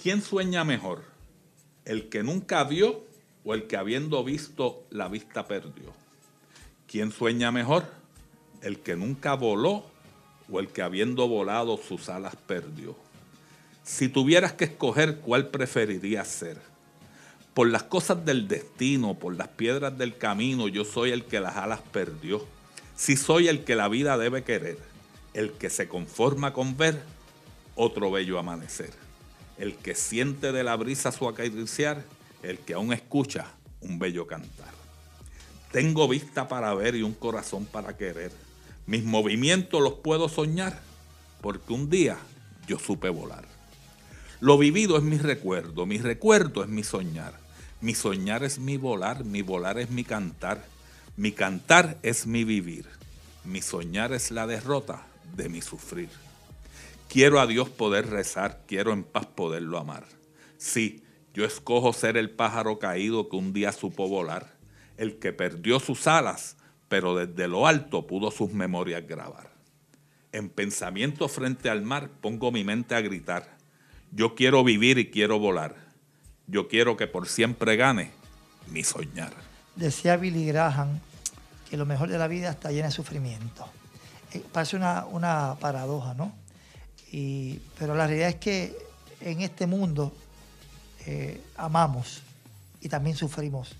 ¿quién 0.00 0.22
sueña 0.22 0.64
mejor? 0.64 1.02
¿El 1.84 2.08
que 2.08 2.22
nunca 2.22 2.64
vio 2.64 3.04
o 3.44 3.54
el 3.54 3.66
que 3.66 3.76
habiendo 3.76 4.22
visto 4.22 4.84
la 4.90 5.08
vista 5.08 5.46
perdió? 5.46 5.92
¿Quién 6.86 7.10
sueña 7.10 7.50
mejor? 7.50 7.86
¿El 8.60 8.80
que 8.80 8.96
nunca 8.96 9.34
voló 9.34 9.84
o 10.50 10.60
el 10.60 10.68
que 10.68 10.82
habiendo 10.82 11.26
volado 11.26 11.78
sus 11.78 12.08
alas 12.08 12.36
perdió? 12.36 12.94
Si 13.82 14.08
tuvieras 14.08 14.52
que 14.52 14.64
escoger 14.64 15.18
cuál 15.18 15.48
preferirías 15.48 16.28
ser, 16.28 16.58
por 17.54 17.68
las 17.68 17.82
cosas 17.82 18.24
del 18.24 18.48
destino, 18.48 19.14
por 19.14 19.36
las 19.36 19.48
piedras 19.48 19.96
del 19.98 20.16
camino, 20.16 20.68
yo 20.68 20.84
soy 20.84 21.10
el 21.10 21.24
que 21.24 21.40
las 21.40 21.56
alas 21.56 21.80
perdió. 21.92 22.44
Si 22.96 23.16
soy 23.16 23.48
el 23.48 23.64
que 23.64 23.76
la 23.76 23.88
vida 23.88 24.16
debe 24.16 24.42
querer, 24.42 24.78
el 25.34 25.52
que 25.52 25.70
se 25.70 25.88
conforma 25.88 26.52
con 26.52 26.76
ver 26.76 27.02
otro 27.74 28.10
bello 28.10 28.38
amanecer, 28.38 28.90
el 29.58 29.76
que 29.76 29.94
siente 29.94 30.52
de 30.52 30.64
la 30.64 30.76
brisa 30.76 31.12
su 31.12 31.28
acariciar, 31.28 32.04
el 32.42 32.58
que 32.58 32.74
aún 32.74 32.92
escucha 32.92 33.46
un 33.80 33.98
bello 33.98 34.26
cantar. 34.26 34.72
Tengo 35.72 36.08
vista 36.08 36.48
para 36.48 36.74
ver 36.74 36.94
y 36.94 37.02
un 37.02 37.14
corazón 37.14 37.66
para 37.66 37.96
querer. 37.96 38.30
Mis 38.86 39.04
movimientos 39.04 39.80
los 39.80 39.94
puedo 39.94 40.28
soñar, 40.28 40.80
porque 41.40 41.72
un 41.72 41.88
día 41.88 42.18
yo 42.66 42.78
supe 42.78 43.08
volar. 43.08 43.44
Lo 44.40 44.58
vivido 44.58 44.96
es 44.96 45.02
mi 45.02 45.18
recuerdo, 45.18 45.86
mi 45.86 45.98
recuerdo 45.98 46.62
es 46.62 46.68
mi 46.68 46.82
soñar. 46.82 47.41
Mi 47.82 47.96
soñar 47.96 48.44
es 48.44 48.60
mi 48.60 48.76
volar, 48.76 49.24
mi 49.24 49.42
volar 49.42 49.76
es 49.76 49.90
mi 49.90 50.04
cantar. 50.04 50.64
Mi 51.16 51.32
cantar 51.32 51.98
es 52.04 52.28
mi 52.28 52.44
vivir. 52.44 52.86
Mi 53.44 53.60
soñar 53.60 54.12
es 54.12 54.30
la 54.30 54.46
derrota 54.46 55.04
de 55.34 55.48
mi 55.48 55.62
sufrir. 55.62 56.08
Quiero 57.08 57.40
a 57.40 57.48
Dios 57.48 57.68
poder 57.70 58.08
rezar, 58.08 58.62
quiero 58.68 58.92
en 58.92 59.02
paz 59.02 59.26
poderlo 59.26 59.78
amar. 59.78 60.06
Sí, 60.58 61.02
yo 61.34 61.44
escojo 61.44 61.92
ser 61.92 62.16
el 62.16 62.30
pájaro 62.30 62.78
caído 62.78 63.28
que 63.28 63.34
un 63.34 63.52
día 63.52 63.72
supo 63.72 64.06
volar, 64.06 64.54
el 64.96 65.18
que 65.18 65.32
perdió 65.32 65.80
sus 65.80 66.06
alas, 66.06 66.56
pero 66.88 67.16
desde 67.16 67.48
lo 67.48 67.66
alto 67.66 68.06
pudo 68.06 68.30
sus 68.30 68.52
memorias 68.52 69.04
grabar. 69.08 69.50
En 70.30 70.50
pensamiento 70.50 71.26
frente 71.26 71.68
al 71.68 71.82
mar 71.82 72.10
pongo 72.20 72.52
mi 72.52 72.62
mente 72.62 72.94
a 72.94 73.00
gritar. 73.00 73.56
Yo 74.12 74.36
quiero 74.36 74.62
vivir 74.62 74.98
y 74.98 75.10
quiero 75.10 75.40
volar. 75.40 75.81
Yo 76.52 76.68
quiero 76.68 76.98
que 76.98 77.06
por 77.06 77.26
siempre 77.28 77.76
gane 77.76 78.10
mi 78.70 78.84
soñar. 78.84 79.32
Decía 79.74 80.18
Billy 80.18 80.44
Graham 80.48 81.00
que 81.70 81.78
lo 81.78 81.86
mejor 81.86 82.10
de 82.10 82.18
la 82.18 82.28
vida 82.28 82.50
está 82.50 82.70
llena 82.70 82.88
de 82.88 82.92
sufrimiento. 82.92 83.66
Eh, 84.34 84.44
parece 84.52 84.76
una, 84.76 85.06
una 85.06 85.56
paradoja, 85.58 86.12
¿no? 86.12 86.30
Y- 87.10 87.58
pero 87.78 87.94
la 87.94 88.06
realidad 88.06 88.28
es 88.28 88.34
que 88.36 88.76
en 89.22 89.40
este 89.40 89.66
mundo 89.66 90.12
eh, 91.06 91.40
amamos 91.56 92.20
y 92.82 92.88
también 92.90 93.16
sufrimos. 93.16 93.74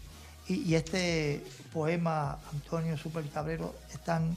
Y, 0.48 0.62
y 0.62 0.74
este 0.74 1.44
poema, 1.74 2.38
Antonio 2.54 2.96
Super 2.96 3.28
Cabrero, 3.28 3.74
es 3.92 4.02
tan 4.02 4.34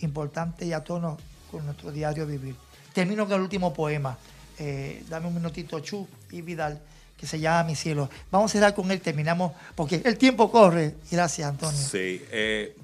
importante 0.00 0.66
y 0.66 0.74
a 0.74 0.84
tono 0.84 1.16
con 1.50 1.64
nuestro 1.64 1.90
diario 1.92 2.26
vivir. 2.26 2.56
Termino 2.92 3.24
con 3.24 3.36
el 3.36 3.40
último 3.40 3.72
poema. 3.72 4.18
Eh, 4.58 5.02
dame 5.08 5.28
un 5.28 5.34
minutito, 5.34 5.80
Chu 5.80 6.06
y 6.30 6.42
Vidal, 6.42 6.78
que 7.20 7.26
se 7.26 7.38
llama 7.38 7.64
Mi 7.64 7.76
cielo. 7.76 8.08
Vamos 8.30 8.50
a 8.50 8.52
cerrar 8.52 8.74
con 8.74 8.90
él, 8.90 9.02
terminamos, 9.02 9.52
porque 9.74 10.00
el 10.06 10.16
tiempo 10.16 10.50
corre. 10.50 10.94
Gracias, 11.10 11.46
Antonio. 11.46 11.78
Sí, 11.78 12.24
eh, 12.30 12.74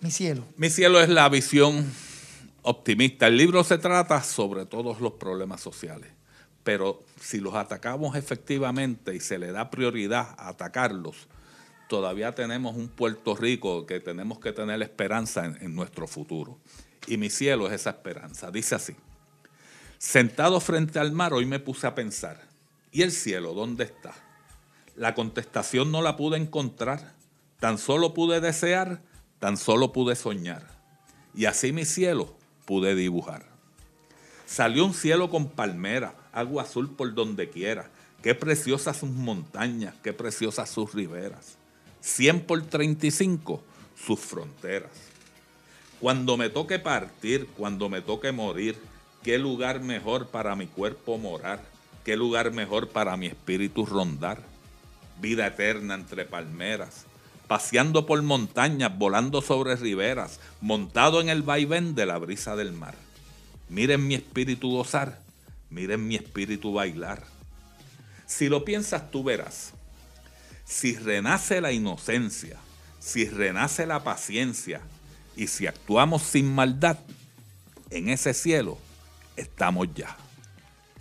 Mi 0.00 0.12
cielo. 0.12 0.44
mi 0.56 0.70
cielo 0.70 1.00
es 1.00 1.08
la 1.08 1.28
visión 1.28 1.92
optimista. 2.62 3.26
El 3.26 3.36
libro 3.36 3.64
se 3.64 3.76
trata 3.78 4.22
sobre 4.22 4.66
todos 4.66 5.00
los 5.00 5.14
problemas 5.14 5.60
sociales, 5.60 6.10
pero 6.62 7.02
si 7.20 7.40
los 7.40 7.56
atacamos 7.56 8.14
efectivamente 8.14 9.12
y 9.16 9.18
se 9.18 9.36
le 9.36 9.50
da 9.50 9.68
prioridad 9.68 10.36
a 10.38 10.50
atacarlos, 10.50 11.26
todavía 11.88 12.36
tenemos 12.36 12.76
un 12.76 12.86
Puerto 12.86 13.34
Rico 13.34 13.84
que 13.84 13.98
tenemos 13.98 14.38
que 14.38 14.52
tener 14.52 14.80
esperanza 14.80 15.44
en, 15.44 15.58
en 15.60 15.74
nuestro 15.74 16.06
futuro. 16.06 16.56
Y 17.08 17.16
mi 17.16 17.30
cielo 17.30 17.66
es 17.66 17.72
esa 17.72 17.90
esperanza. 17.90 18.52
Dice 18.52 18.76
así, 18.76 18.94
sentado 19.98 20.60
frente 20.60 21.00
al 21.00 21.10
mar 21.10 21.32
hoy 21.34 21.46
me 21.46 21.58
puse 21.58 21.86
a 21.88 21.94
pensar, 21.96 22.40
¿y 22.94 23.02
el 23.02 23.12
cielo 23.12 23.52
dónde 23.52 23.84
está? 23.84 24.14
La 24.96 25.14
contestación 25.14 25.90
no 25.90 26.00
la 26.00 26.16
pude 26.16 26.38
encontrar, 26.38 27.12
tan 27.58 27.76
solo 27.76 28.14
pude 28.14 28.40
desear, 28.40 29.02
tan 29.40 29.56
solo 29.58 29.92
pude 29.92 30.14
soñar. 30.14 30.62
Y 31.34 31.46
así 31.46 31.72
mi 31.72 31.84
cielo 31.84 32.36
pude 32.64 32.94
dibujar. 32.94 33.44
Salió 34.46 34.86
un 34.86 34.94
cielo 34.94 35.28
con 35.28 35.48
palmeras, 35.48 36.14
agua 36.32 36.62
azul 36.62 36.94
por 36.94 37.12
donde 37.12 37.50
quiera. 37.50 37.90
Qué 38.22 38.36
preciosas 38.36 38.98
sus 38.98 39.10
montañas, 39.10 39.94
qué 40.02 40.12
preciosas 40.12 40.70
sus 40.70 40.94
riberas. 40.94 41.58
100 42.00 42.46
por 42.46 42.62
35 42.62 43.60
sus 43.96 44.20
fronteras. 44.20 44.92
Cuando 45.98 46.36
me 46.36 46.48
toque 46.48 46.78
partir, 46.78 47.48
cuando 47.56 47.88
me 47.88 48.02
toque 48.02 48.30
morir, 48.30 48.78
qué 49.24 49.36
lugar 49.38 49.80
mejor 49.80 50.28
para 50.28 50.54
mi 50.54 50.66
cuerpo 50.68 51.18
morar, 51.18 51.60
qué 52.04 52.16
lugar 52.16 52.52
mejor 52.52 52.90
para 52.90 53.16
mi 53.16 53.26
espíritu 53.26 53.86
rondar. 53.86 54.42
Vida 55.20 55.46
eterna 55.46 55.94
entre 55.94 56.24
palmeras, 56.24 57.06
paseando 57.48 58.06
por 58.06 58.22
montañas, 58.22 58.96
volando 58.96 59.42
sobre 59.42 59.76
riberas, 59.76 60.38
montado 60.60 61.20
en 61.20 61.28
el 61.28 61.42
vaivén 61.42 61.94
de 61.94 62.06
la 62.06 62.18
brisa 62.18 62.56
del 62.56 62.72
mar. 62.72 62.94
Miren 63.68 64.06
mi 64.06 64.14
espíritu 64.14 64.70
gozar, 64.70 65.18
miren 65.70 66.06
mi 66.06 66.16
espíritu 66.16 66.72
bailar. 66.72 67.24
Si 68.26 68.48
lo 68.48 68.64
piensas 68.64 69.10
tú 69.10 69.24
verás, 69.24 69.72
si 70.64 70.96
renace 70.96 71.60
la 71.60 71.72
inocencia, 71.72 72.58
si 72.98 73.28
renace 73.28 73.86
la 73.86 74.02
paciencia 74.02 74.80
y 75.36 75.46
si 75.46 75.66
actuamos 75.66 76.22
sin 76.22 76.54
maldad, 76.54 76.98
en 77.90 78.08
ese 78.08 78.34
cielo 78.34 78.78
estamos 79.36 79.88
ya. 79.94 80.16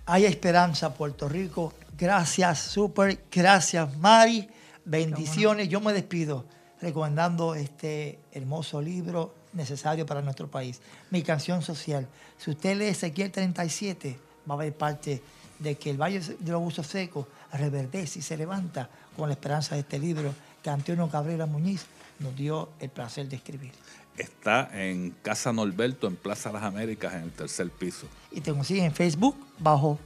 Hay 0.06 0.26
esperanza, 0.26 0.94
Puerto 0.94 1.30
Rico. 1.30 1.74
Gracias, 1.98 2.60
Super. 2.60 3.24
Gracias, 3.32 3.98
Mari. 3.98 4.50
Bendiciones. 4.84 5.70
Yo 5.70 5.80
me 5.80 5.94
despido 5.94 6.44
recomendando 6.82 7.56
este 7.56 8.20
hermoso 8.34 8.82
libro 8.82 9.34
necesario 9.54 10.06
para 10.06 10.22
nuestro 10.22 10.52
país. 10.52 10.82
Mi 11.10 11.22
canción 11.22 11.62
social. 11.62 12.06
Si 12.38 12.52
usted 12.52 12.76
lee 12.76 12.88
Ezequiel 12.88 13.32
37, 13.32 14.20
va 14.50 14.56
a 14.56 14.58
ver 14.58 14.74
parte 14.74 15.24
de 15.60 15.76
que 15.76 15.92
el 15.92 16.02
Valle 16.02 16.20
de 16.20 16.52
los 16.52 16.62
Usos 16.62 16.88
Secos 16.88 17.26
reverdece 17.54 18.20
y 18.20 18.22
se 18.24 18.36
levanta 18.36 18.90
con 19.16 19.30
la 19.30 19.36
esperanza 19.36 19.76
de 19.76 19.82
este 19.82 20.00
libro 20.00 20.34
que 20.62 20.70
Antonio 20.70 21.08
Cabrera 21.08 21.46
Muñiz 21.46 21.86
nos 22.20 22.36
dio 22.36 22.72
el 22.82 22.90
placer 22.90 23.30
de 23.30 23.38
escribir. 23.38 23.72
Está 24.18 24.70
en 24.74 25.16
Casa 25.24 25.52
Norberto, 25.52 26.08
en 26.08 26.16
Plaza 26.16 26.52
Las 26.52 26.64
Américas, 26.64 27.14
en 27.14 27.24
el 27.24 27.32
tercer 27.32 27.70
piso. 27.70 28.08
Y 28.32 28.42
te 28.42 28.52
consiguen 28.52 28.86
en 28.86 28.94
Facebook 28.94 29.36
bajo. 29.60 29.98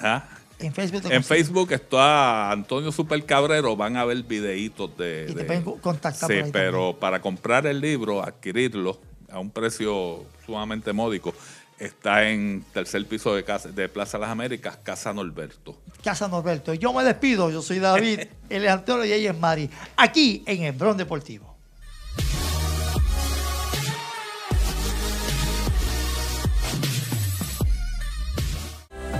¿Ah? 0.00 0.24
En 0.58 0.72
Facebook, 0.72 1.02
En 1.10 1.24
Facebook 1.24 1.72
está 1.72 2.50
Antonio 2.52 2.92
Super 2.92 3.24
Cabrero, 3.26 3.76
van 3.76 3.96
a 3.96 4.04
ver 4.04 4.22
videitos 4.22 4.96
de... 4.96 5.26
Y 5.28 5.32
te 5.34 5.38
de- 5.40 5.44
pueden 5.44 5.62
co- 5.64 5.76
contactar 5.78 6.30
Sí, 6.30 6.36
por 6.36 6.44
ahí 6.44 6.50
pero 6.52 6.96
para 6.98 7.20
comprar 7.20 7.66
el 7.66 7.80
libro, 7.80 8.22
adquirirlo 8.22 8.98
a 9.30 9.38
un 9.40 9.50
precio 9.50 10.24
sumamente 10.46 10.92
módico, 10.92 11.34
está 11.80 12.28
en 12.28 12.64
tercer 12.72 13.04
piso 13.06 13.34
de, 13.34 13.42
casa, 13.44 13.70
de 13.70 13.88
Plaza 13.88 14.18
Las 14.18 14.30
Américas, 14.30 14.76
Casa 14.84 15.12
Norberto. 15.12 15.76
Casa 16.04 16.28
Norberto. 16.28 16.72
Yo 16.74 16.92
me 16.92 17.02
despido. 17.02 17.50
Yo 17.50 17.60
soy 17.60 17.80
David, 17.80 18.20
él 18.48 18.64
es 18.64 18.70
Antonio 18.70 19.04
y 19.04 19.12
ella 19.12 19.32
es 19.32 19.38
Mari. 19.38 19.68
Aquí 19.96 20.44
en 20.46 20.62
el 20.62 20.72
Bron 20.72 20.96
Deportivo. 20.96 21.51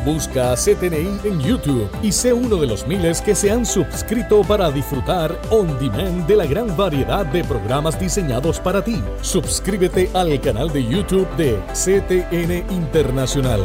Busca 0.05 0.51
a 0.51 0.57
CTNI 0.57 1.21
en 1.23 1.41
YouTube 1.41 1.89
y 2.03 2.11
sé 2.11 2.33
uno 2.33 2.57
de 2.57 2.67
los 2.67 2.87
miles 2.89 3.21
que 3.21 3.37
se 3.37 3.53
han 3.53 3.65
suscrito 3.65 4.43
para 4.43 4.71
disfrutar 4.73 5.41
on 5.51 5.79
demand 5.79 6.27
de 6.27 6.35
la 6.35 6.47
gran 6.47 6.77
variedad 6.77 7.25
de 7.25 7.45
programas 7.45 7.99
diseñados 8.01 8.59
para 8.59 8.83
ti. 8.83 9.01
Suscríbete 9.21 10.11
al 10.13 10.41
canal 10.41 10.73
de 10.73 10.85
YouTube 10.85 11.29
de 11.37 11.57
CTN 11.73 12.73
Internacional. 12.75 13.61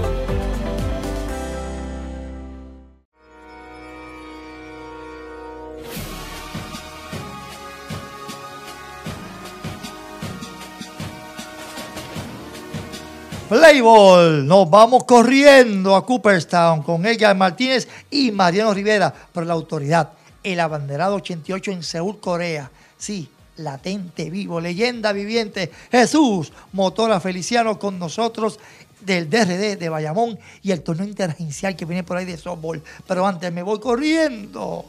Playball, 13.48 14.46
nos 14.46 14.70
vamos 14.70 15.06
corriendo 15.06 15.96
a 15.96 16.06
Cooperstown 16.06 16.84
con 16.84 17.06
Edgar 17.06 17.34
Martínez 17.34 17.88
y 18.12 18.30
Mariano 18.30 18.74
Rivera 18.74 19.14
por 19.32 19.46
la 19.46 19.54
autoridad. 19.54 20.12
El 20.44 20.60
abanderado 20.60 21.16
88 21.16 21.72
en 21.72 21.82
Seúl, 21.82 22.20
Corea. 22.20 22.70
Sí, 22.98 23.30
latente, 23.56 24.30
vivo, 24.30 24.60
leyenda 24.60 25.14
viviente. 25.14 25.72
Jesús 25.90 26.52
Motora 26.74 27.22
Feliciano 27.22 27.80
con 27.80 27.98
nosotros 27.98 28.60
del 29.00 29.30
DRD 29.30 29.78
de 29.78 29.88
Bayamón 29.88 30.38
y 30.62 30.72
el 30.72 30.82
torneo 30.84 31.08
interagencial 31.08 31.78
que 31.78 31.86
viene 31.86 32.04
por 32.04 32.18
ahí 32.18 32.26
de 32.26 32.36
softball. 32.36 32.84
Pero 33.08 33.26
antes 33.26 33.54
me 33.54 33.64
voy 33.64 33.80
corriendo. 33.80 34.84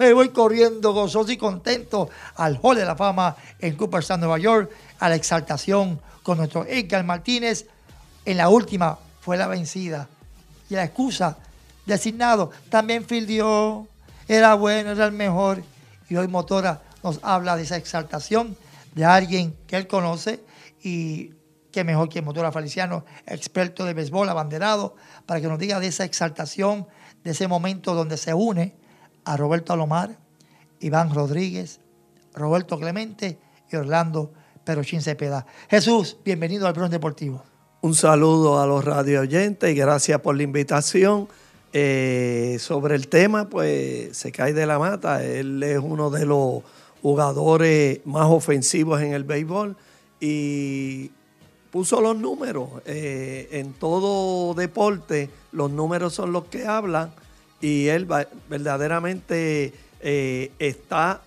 Me 0.00 0.12
voy 0.12 0.30
corriendo 0.30 0.92
gozoso 0.92 1.30
y 1.30 1.36
contento 1.36 2.10
al 2.34 2.58
Hall 2.60 2.76
de 2.76 2.84
la 2.84 2.96
Fama 2.96 3.36
en 3.60 3.76
Cooperstown, 3.76 4.18
Nueva 4.18 4.38
York, 4.38 4.68
a 4.98 5.08
la 5.08 5.14
exaltación 5.14 6.00
con 6.26 6.38
nuestro 6.38 6.66
Edgar 6.66 7.04
Martínez. 7.04 7.68
En 8.24 8.36
la 8.36 8.48
última 8.48 8.98
fue 9.20 9.36
la 9.36 9.46
vencida. 9.46 10.08
Y 10.68 10.74
la 10.74 10.82
excusa, 10.82 11.38
designado, 11.86 12.50
también 12.68 13.04
fildió, 13.04 13.86
era 14.26 14.54
bueno, 14.54 14.90
era 14.90 15.04
el 15.04 15.12
mejor. 15.12 15.62
Y 16.08 16.16
hoy 16.16 16.26
Motora 16.26 16.82
nos 17.04 17.20
habla 17.22 17.54
de 17.54 17.62
esa 17.62 17.76
exaltación 17.76 18.56
de 18.96 19.04
alguien 19.04 19.56
que 19.68 19.76
él 19.76 19.86
conoce 19.86 20.44
y 20.82 21.30
que 21.70 21.84
mejor 21.84 22.08
que 22.08 22.22
Motora 22.22 22.50
Feliciano, 22.50 23.04
experto 23.24 23.84
de 23.84 23.94
béisbol, 23.94 24.28
abanderado, 24.28 24.96
para 25.26 25.40
que 25.40 25.46
nos 25.46 25.60
diga 25.60 25.78
de 25.78 25.86
esa 25.86 26.04
exaltación, 26.04 26.88
de 27.22 27.30
ese 27.30 27.46
momento 27.46 27.94
donde 27.94 28.16
se 28.16 28.34
une 28.34 28.74
a 29.24 29.36
Roberto 29.36 29.72
Alomar, 29.72 30.18
Iván 30.80 31.14
Rodríguez, 31.14 31.78
Roberto 32.34 32.80
Clemente 32.80 33.38
y 33.70 33.76
Orlando 33.76 34.32
Perochín 34.66 35.00
Cepeda. 35.00 35.46
Jesús, 35.70 36.16
bienvenido 36.24 36.66
al 36.66 36.72
Bron 36.72 36.90
Deportivo. 36.90 37.40
Un 37.82 37.94
saludo 37.94 38.60
a 38.60 38.66
los 38.66 38.84
radio 38.84 39.20
oyentes 39.20 39.70
y 39.70 39.74
gracias 39.74 40.20
por 40.20 40.36
la 40.36 40.42
invitación. 40.42 41.28
Eh, 41.72 42.56
sobre 42.58 42.96
el 42.96 43.06
tema, 43.06 43.48
pues 43.48 44.16
se 44.16 44.32
cae 44.32 44.52
de 44.52 44.66
la 44.66 44.78
mata. 44.80 45.22
Él 45.24 45.62
es 45.62 45.78
uno 45.78 46.10
de 46.10 46.26
los 46.26 46.62
jugadores 47.00 48.00
más 48.06 48.26
ofensivos 48.26 49.00
en 49.02 49.12
el 49.12 49.22
béisbol 49.22 49.76
y 50.20 51.12
puso 51.70 52.00
los 52.00 52.16
números. 52.16 52.68
Eh, 52.86 53.48
en 53.52 53.72
todo 53.74 54.52
deporte, 54.54 55.30
los 55.52 55.70
números 55.70 56.12
son 56.12 56.32
los 56.32 56.46
que 56.46 56.66
hablan 56.66 57.12
y 57.60 57.86
él 57.86 58.10
va- 58.10 58.26
verdaderamente 58.50 59.72
eh, 60.00 60.50
está 60.58 61.20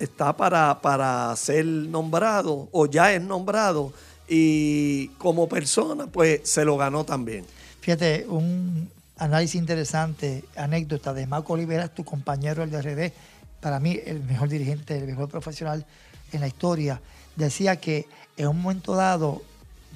está 0.00 0.36
para, 0.36 0.80
para 0.80 1.34
ser 1.36 1.64
nombrado 1.64 2.68
o 2.72 2.86
ya 2.86 3.12
es 3.12 3.22
nombrado 3.22 3.92
y 4.28 5.08
como 5.18 5.48
persona 5.48 6.06
pues 6.06 6.40
se 6.44 6.64
lo 6.64 6.76
ganó 6.76 7.04
también. 7.04 7.44
Fíjate, 7.80 8.26
un 8.28 8.90
análisis 9.18 9.56
interesante, 9.56 10.44
anécdota 10.56 11.12
de 11.12 11.26
Marco 11.26 11.52
Olivera, 11.52 11.88
tu 11.88 12.04
compañero 12.04 12.66
del 12.66 12.70
DRD, 12.70 13.12
para 13.60 13.78
mí 13.78 14.00
el 14.04 14.22
mejor 14.24 14.48
dirigente, 14.48 14.96
el 14.96 15.06
mejor 15.06 15.28
profesional 15.28 15.84
en 16.32 16.40
la 16.40 16.48
historia, 16.48 17.00
decía 17.36 17.76
que 17.76 18.06
en 18.36 18.48
un 18.48 18.62
momento 18.62 18.94
dado, 18.94 19.42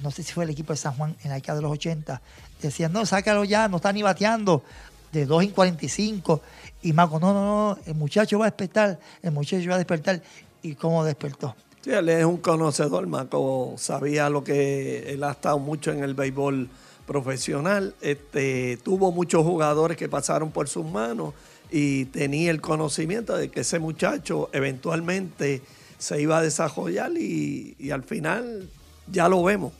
no 0.03 0.11
sé 0.11 0.21
si 0.21 0.33
fue 0.33 0.43
el 0.43 0.51
equipo 0.51 0.73
de 0.73 0.77
San 0.77 0.93
Juan 0.93 1.15
en 1.23 1.29
la 1.29 1.35
década 1.35 1.57
de 1.57 1.63
los 1.63 1.71
80, 1.71 2.21
decían, 2.61 2.93
no, 2.93 3.05
sácalo 3.05 3.43
ya, 3.43 3.67
no 3.67 3.77
está 3.77 3.91
ni 3.91 4.03
bateando, 4.03 4.63
de 5.11 5.25
2 5.25 5.43
en 5.43 5.51
45, 5.51 6.41
y 6.85 6.93
Marco, 6.93 7.19
no, 7.19 7.33
no, 7.33 7.43
no, 7.43 7.79
el 7.87 7.95
muchacho 7.95 8.37
va 8.37 8.45
a 8.45 8.49
despertar, 8.49 8.99
el 9.23 9.31
muchacho 9.31 9.67
va 9.69 9.75
a 9.75 9.79
despertar, 9.79 10.21
y 10.61 10.75
cómo 10.75 11.03
despertó. 11.03 11.55
Sí, 11.81 11.89
él 11.89 12.07
es 12.09 12.23
un 12.23 12.37
conocedor, 12.37 13.07
Marco 13.07 13.73
sabía 13.77 14.29
lo 14.29 14.43
que 14.43 15.11
él 15.11 15.23
ha 15.23 15.31
estado 15.31 15.57
mucho 15.57 15.91
en 15.91 16.03
el 16.03 16.13
béisbol 16.13 16.69
profesional, 17.07 17.95
este, 18.01 18.77
tuvo 18.83 19.11
muchos 19.11 19.43
jugadores 19.43 19.97
que 19.97 20.07
pasaron 20.07 20.51
por 20.51 20.69
sus 20.69 20.85
manos 20.85 21.33
y 21.71 22.05
tenía 22.05 22.51
el 22.51 22.61
conocimiento 22.61 23.35
de 23.35 23.49
que 23.49 23.61
ese 23.61 23.79
muchacho 23.79 24.51
eventualmente 24.53 25.63
se 25.97 26.21
iba 26.21 26.37
a 26.37 26.43
desarrollar 26.43 27.11
y, 27.17 27.75
y 27.79 27.89
al 27.89 28.03
final 28.03 28.69
ya 29.11 29.27
lo 29.27 29.43
vemos. 29.43 29.73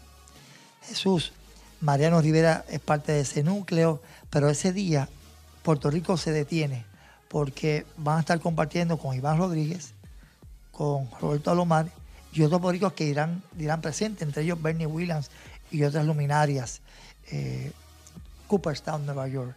Jesús, 0.81 1.33
Mariano 1.81 2.19
Rivera 2.19 2.65
es 2.67 2.79
parte 2.79 3.11
de 3.11 3.19
ese 3.19 3.43
núcleo, 3.43 4.01
pero 4.31 4.49
ese 4.49 4.73
día 4.73 5.07
Puerto 5.61 5.91
Rico 5.91 6.17
se 6.17 6.31
detiene 6.31 6.94
porque 7.35 7.85
van 7.97 8.15
a 8.15 8.19
estar 8.21 8.39
compartiendo 8.39 8.95
con 8.95 9.13
Iván 9.13 9.37
Rodríguez, 9.37 9.93
con 10.71 11.09
Roberto 11.19 11.51
Alomar 11.51 11.85
y 12.31 12.41
otros 12.43 12.61
boricos 12.61 12.93
que 12.93 13.03
irán, 13.03 13.43
dirán 13.51 13.81
presente, 13.81 14.23
entre 14.23 14.43
ellos 14.43 14.61
Bernie 14.61 14.85
Williams 14.85 15.29
y 15.69 15.83
otras 15.83 16.05
luminarias. 16.05 16.79
Eh, 17.29 17.73
Cooperstown, 18.47 19.05
Nueva 19.05 19.27
York. 19.27 19.53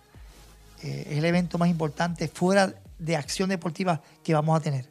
Eh, 0.82 1.06
es 1.08 1.18
el 1.18 1.24
evento 1.24 1.56
más 1.56 1.68
importante 1.68 2.26
fuera 2.26 2.74
de 2.98 3.14
acción 3.14 3.48
deportiva 3.48 4.02
que 4.24 4.34
vamos 4.34 4.58
a 4.58 4.60
tener. 4.60 4.90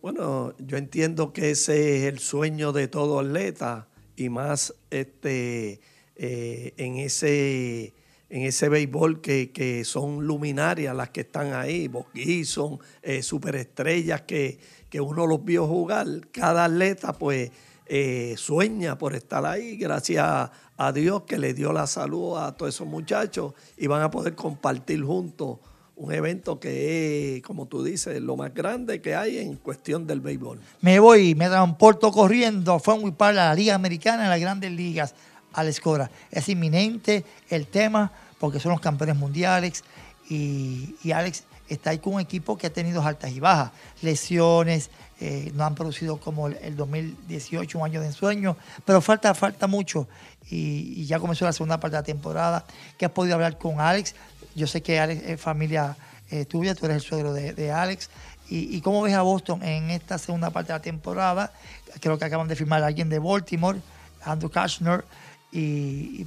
Bueno, 0.00 0.54
yo 0.56 0.78
entiendo 0.78 1.34
que 1.34 1.50
ese 1.50 1.98
es 1.98 2.04
el 2.14 2.18
sueño 2.18 2.72
de 2.72 2.88
todo 2.88 3.20
atleta 3.20 3.88
y 4.16 4.30
más 4.30 4.72
este 4.88 5.82
eh, 6.16 6.72
en 6.78 6.96
ese 6.96 7.92
en 8.32 8.44
ese 8.44 8.70
béisbol 8.70 9.20
que, 9.20 9.52
que 9.52 9.84
son 9.84 10.26
luminarias 10.26 10.96
las 10.96 11.10
que 11.10 11.20
están 11.20 11.52
ahí, 11.52 11.86
Bob 11.86 12.06
Gibson, 12.14 12.78
eh, 13.02 13.22
superestrellas 13.22 14.22
que, 14.22 14.58
que 14.88 15.02
uno 15.02 15.26
los 15.26 15.44
vio 15.44 15.66
jugar. 15.66 16.06
Cada 16.32 16.64
atleta 16.64 17.12
pues 17.12 17.50
eh, 17.84 18.34
sueña 18.38 18.96
por 18.96 19.14
estar 19.14 19.44
ahí, 19.44 19.76
gracias 19.76 20.50
a 20.78 20.92
Dios 20.92 21.24
que 21.24 21.36
le 21.36 21.52
dio 21.52 21.74
la 21.74 21.86
salud 21.86 22.38
a 22.38 22.56
todos 22.56 22.74
esos 22.74 22.86
muchachos 22.86 23.52
y 23.76 23.86
van 23.86 24.00
a 24.00 24.10
poder 24.10 24.34
compartir 24.34 25.04
juntos 25.04 25.58
un 25.94 26.12
evento 26.12 26.58
que 26.58 27.36
es, 27.36 27.42
como 27.42 27.66
tú 27.66 27.84
dices, 27.84 28.20
lo 28.22 28.36
más 28.36 28.54
grande 28.54 29.02
que 29.02 29.14
hay 29.14 29.38
en 29.38 29.56
cuestión 29.56 30.06
del 30.06 30.20
béisbol. 30.20 30.58
Me 30.80 30.98
voy, 30.98 31.34
me 31.34 31.48
transporto 31.48 32.10
corriendo, 32.10 32.78
fue 32.78 32.98
muy 32.98 33.10
para 33.12 33.48
la 33.48 33.54
Liga 33.54 33.74
Americana, 33.74 34.28
las 34.28 34.40
grandes 34.40 34.72
ligas, 34.72 35.14
Alex 35.52 35.80
Cora. 35.80 36.10
Es 36.30 36.48
inminente 36.48 37.24
el 37.48 37.66
tema 37.66 38.12
porque 38.38 38.60
son 38.60 38.72
los 38.72 38.80
campeones 38.80 39.16
mundiales 39.16 39.84
y, 40.28 40.96
y 41.02 41.12
Alex 41.12 41.44
está 41.68 41.90
ahí 41.90 41.98
con 41.98 42.14
un 42.14 42.20
equipo 42.20 42.58
que 42.58 42.66
ha 42.66 42.72
tenido 42.72 43.02
altas 43.02 43.30
y 43.30 43.40
bajas, 43.40 43.70
lesiones, 44.02 44.90
eh, 45.20 45.52
no 45.54 45.64
han 45.64 45.74
producido 45.74 46.18
como 46.18 46.48
el, 46.48 46.58
el 46.62 46.76
2018, 46.76 47.78
un 47.78 47.84
año 47.84 48.00
de 48.00 48.08
ensueño, 48.08 48.56
pero 48.84 49.00
falta, 49.00 49.34
falta 49.34 49.66
mucho 49.66 50.08
y, 50.50 51.06
ya 51.06 51.18
comenzó 51.18 51.44
la 51.44 51.52
segunda 51.52 51.78
parte 51.78 51.96
de 51.96 52.02
la 52.02 52.04
temporada. 52.04 52.64
que 52.98 53.06
has 53.06 53.12
podido 53.12 53.34
hablar 53.34 53.58
con 53.58 53.80
Alex? 53.80 54.14
Yo 54.54 54.66
sé 54.66 54.82
que 54.82 54.98
Alex 54.98 55.22
es 55.24 55.40
familia 55.40 55.96
eh, 56.30 56.44
tuya, 56.44 56.74
tú 56.74 56.86
eres 56.86 56.96
el 56.96 57.02
suegro 57.02 57.32
de, 57.32 57.52
de 57.52 57.72
Alex. 57.72 58.10
Y, 58.48 58.76
y 58.76 58.80
cómo 58.80 59.02
ves 59.02 59.14
a 59.14 59.22
Boston 59.22 59.62
en 59.62 59.90
esta 59.90 60.18
segunda 60.18 60.50
parte 60.50 60.72
de 60.72 60.78
la 60.78 60.82
temporada? 60.82 61.52
Creo 62.00 62.18
que 62.18 62.24
acaban 62.24 62.48
de 62.48 62.56
firmar 62.56 62.82
a 62.82 62.86
alguien 62.86 63.08
de 63.08 63.18
Baltimore, 63.18 63.78
Andrew 64.24 64.50
Kashner, 64.50 65.04
y, 65.52 66.26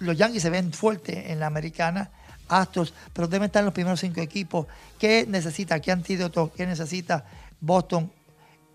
los 0.00 0.16
Yankees 0.16 0.42
se 0.42 0.50
ven 0.50 0.72
fuertes 0.72 1.30
en 1.30 1.40
la 1.40 1.46
americana, 1.46 2.10
Astros, 2.48 2.92
pero 3.12 3.26
deben 3.26 3.46
estar 3.46 3.60
en 3.60 3.66
los 3.66 3.74
primeros 3.74 4.00
cinco 4.00 4.20
equipos. 4.20 4.66
¿Qué 4.98 5.24
necesita, 5.26 5.80
qué 5.80 5.92
antídoto, 5.92 6.52
qué 6.54 6.66
necesita 6.66 7.24
Boston? 7.60 8.10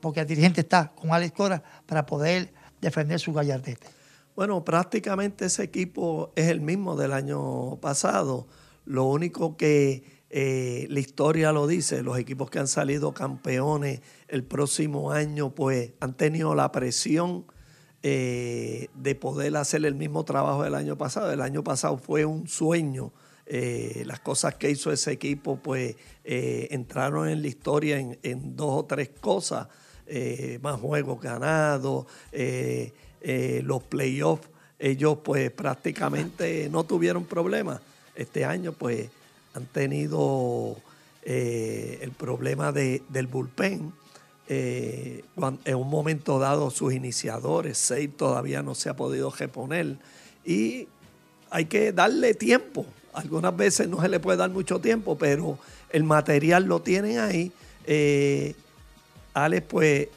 Porque 0.02 0.22
el 0.22 0.28
dirigente 0.28 0.62
está 0.62 0.92
con 0.96 1.14
Alex 1.14 1.34
Cora 1.34 1.62
para 1.86 2.06
poder 2.06 2.52
defender 2.82 3.20
su 3.20 3.32
gallardete. 3.32 3.88
Bueno, 4.36 4.64
prácticamente 4.64 5.46
ese 5.46 5.64
equipo 5.64 6.32
es 6.36 6.48
el 6.48 6.62
mismo 6.62 6.96
del 6.96 7.14
año 7.14 7.76
pasado. 7.76 8.48
Lo 8.86 9.04
único 9.04 9.56
que 9.56 10.04
eh, 10.30 10.88
la 10.90 11.00
historia 11.00 11.52
lo 11.52 11.68
dice, 11.68 12.02
los 12.02 12.18
equipos 12.18 12.50
que 12.50 12.60
han 12.60 12.68
salido 12.68 13.14
campeones 13.14 14.02
el 14.28 14.44
próximo 14.44 15.12
año, 15.12 15.50
pues 15.50 15.92
han 16.00 16.16
tenido 16.16 16.56
la 16.56 16.72
presión 16.72 17.46
eh, 18.04 18.90
de 18.94 19.16
poder 19.16 19.56
hacer 19.58 19.86
el 19.86 19.96
mismo 19.96 20.24
trabajo 20.24 20.64
del 20.64 20.76
año 20.76 20.98
pasado. 20.98 21.32
El 21.32 21.42
año 21.42 21.64
pasado 21.64 21.98
fue 21.98 22.26
un 22.26 22.48
sueño. 22.48 23.12
Eh, 23.46 24.04
las 24.06 24.20
cosas 24.20 24.56
que 24.56 24.70
hizo 24.70 24.92
ese 24.92 25.12
equipo, 25.12 25.58
pues 25.58 25.96
entraron 26.24 27.28
en 27.30 27.42
la 27.42 27.48
historia 27.48 27.98
en, 27.98 28.20
en 28.22 28.56
dos 28.56 28.84
o 28.84 28.86
tres 28.86 29.10
cosas. 29.20 29.68
más 30.62 30.80
juegos 30.80 31.20
ganados, 31.22 32.06
eh, 33.22 33.62
los 33.66 33.84
playoffs, 33.84 34.48
ellos 34.78 35.18
pues 35.24 35.52
prácticamente 35.52 36.70
no 36.70 36.86
tuvieron 36.86 37.26
problemas. 37.26 37.82
Este 38.16 38.46
año 38.46 38.72
pues 38.72 39.10
han 39.54 39.66
tenido 39.66 40.78
eh, 41.24 42.00
el 42.02 42.12
problema 42.12 42.72
de, 42.72 43.04
del 43.10 43.28
bullpen. 43.28 43.92
Eh, 44.52 45.24
en 45.66 45.76
un 45.76 45.90
momento 45.90 46.40
dado 46.40 46.72
sus 46.72 46.94
iniciadores, 46.94 47.78
seis 47.78 48.10
todavía 48.18 48.64
no 48.64 48.74
se 48.76 48.90
ha 48.90 48.96
podido 48.96 49.30
reponer 49.32 49.98
y 50.44 50.88
hay 51.52 51.66
que 51.66 51.92
darle 51.94 52.34
tiempo. 52.34 52.86
Algunas 53.14 53.56
veces 53.56 53.88
no 53.88 54.02
se 54.02 54.10
le 54.10 54.20
puede 54.20 54.38
dar 54.38 54.50
mucho 54.50 54.80
tiempo, 54.80 55.18
pero 55.18 55.60
el 55.92 56.04
material 56.04 56.66
lo 56.66 56.82
tienen 56.82 57.20
ahí. 57.20 57.52
Alex 59.34 59.66
pues 59.68 60.08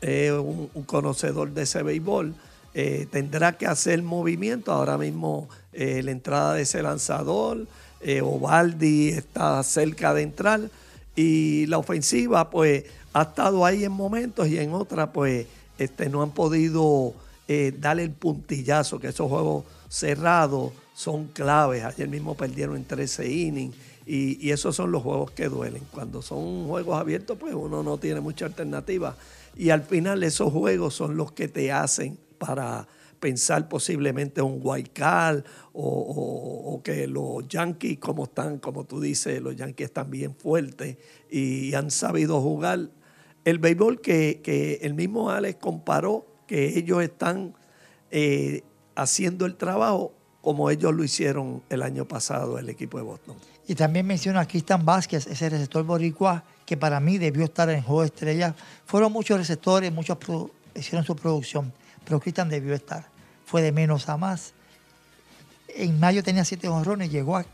es 0.00 0.32
un, 0.32 0.68
conocedor 0.86 1.50
de 1.50 1.62
ese 1.62 1.82
béisbol 1.82 2.34
eh, 2.72 3.08
tendrá 3.10 3.56
que 3.58 3.66
hacer 3.66 4.02
movimiento. 4.02 4.72
Ahora 4.72 4.96
mismo 4.96 5.48
eh, 5.72 6.02
la 6.02 6.12
entrada 6.12 6.54
de 6.54 6.62
ese 6.62 6.82
lanzador, 6.82 7.66
eh, 8.00 8.20
Ovaldi 8.22 9.08
está 9.08 9.62
cerca 9.62 10.14
de 10.14 10.22
entrar 10.22 10.60
y 11.16 11.66
la 11.66 11.78
ofensiva 11.78 12.48
pues 12.50 12.84
ha 13.12 13.22
estado 13.22 13.64
ahí 13.64 13.84
en 13.84 13.92
momentos 13.92 14.48
y 14.48 14.58
en 14.58 14.72
otras 14.72 15.10
pues 15.12 15.46
este, 15.78 16.08
no 16.08 16.22
han 16.22 16.30
podido 16.30 17.14
darle 17.80 18.04
el 18.04 18.12
puntillazo, 18.12 19.00
que 19.00 19.08
esos 19.08 19.28
juegos 19.28 19.64
cerrados 19.88 20.72
son 20.94 21.28
claves. 21.28 21.82
Ayer 21.84 22.08
mismo 22.08 22.36
perdieron 22.36 22.76
en 22.76 22.84
13 22.84 23.30
innings. 23.30 23.76
Y, 24.06 24.50
esos 24.50 24.74
son 24.74 24.92
los 24.92 25.02
juegos 25.02 25.30
que 25.30 25.48
duelen. 25.48 25.82
Cuando 25.90 26.20
son 26.20 26.66
juegos 26.66 26.98
abiertos, 26.98 27.38
pues 27.38 27.54
uno 27.54 27.82
no 27.82 27.98
tiene 27.98 28.20
mucha 28.20 28.46
alternativa. 28.46 29.16
Y 29.56 29.70
al 29.70 29.82
final 29.82 30.22
esos 30.22 30.52
juegos 30.52 30.94
son 30.94 31.16
los 31.16 31.32
que 31.32 31.48
te 31.48 31.72
hacen 31.72 32.18
para 32.38 32.86
pensar 33.18 33.68
posiblemente 33.68 34.40
un 34.40 34.60
wild 34.62 34.92
card 34.92 35.44
o, 35.72 36.80
que 36.82 37.06
los 37.06 37.46
Yankees, 37.48 37.98
como 37.98 38.24
están, 38.24 38.58
como 38.58 38.84
tú 38.84 39.00
dices, 39.00 39.40
los 39.42 39.54
Yankees 39.54 39.86
están 39.86 40.10
bien 40.10 40.34
fuertes 40.34 40.96
y 41.30 41.74
han 41.74 41.90
sabido 41.90 42.40
jugar 42.40 42.88
el 43.44 43.58
béisbol 43.58 44.00
que, 44.00 44.78
el 44.82 44.94
mismo 44.94 45.30
Alex 45.30 45.58
comparó 45.60 46.26
que 46.46 46.78
ellos 46.78 47.02
están 47.02 47.54
eh, 48.10 48.62
haciendo 48.94 49.46
el 49.46 49.56
trabajo 49.56 50.12
como 50.40 50.70
ellos 50.70 50.94
lo 50.94 51.04
hicieron 51.04 51.62
el 51.68 51.82
año 51.82 52.06
pasado 52.06 52.58
el 52.58 52.68
equipo 52.68 52.96
de 52.96 53.04
Boston. 53.04 53.36
Y 53.68 53.74
también 53.74 54.06
menciona 54.06 54.40
a 54.40 54.48
Cristian 54.48 54.84
Vázquez, 54.84 55.26
ese 55.26 55.50
receptor 55.50 55.84
boricua, 55.84 56.42
que 56.64 56.76
para 56.76 56.98
mí 56.98 57.18
debió 57.18 57.44
estar 57.44 57.68
en 57.68 57.82
juego 57.82 58.00
de 58.00 58.06
estrella. 58.06 58.54
Fueron 58.86 59.12
muchos 59.12 59.38
receptores, 59.38 59.92
muchos 59.92 60.16
hicieron 60.74 61.04
su 61.04 61.14
producción 61.14 61.72
pero 62.04 62.20
Cristian 62.20 62.48
debió 62.48 62.74
estar. 62.74 63.06
Fue 63.44 63.62
de 63.62 63.72
menos 63.72 64.08
a 64.08 64.16
más. 64.16 64.52
En 65.68 65.98
mayo 66.00 66.22
tenía 66.22 66.44
7 66.44 66.68
honrones, 66.68 67.10
llegó 67.10 67.36
a 67.36 67.44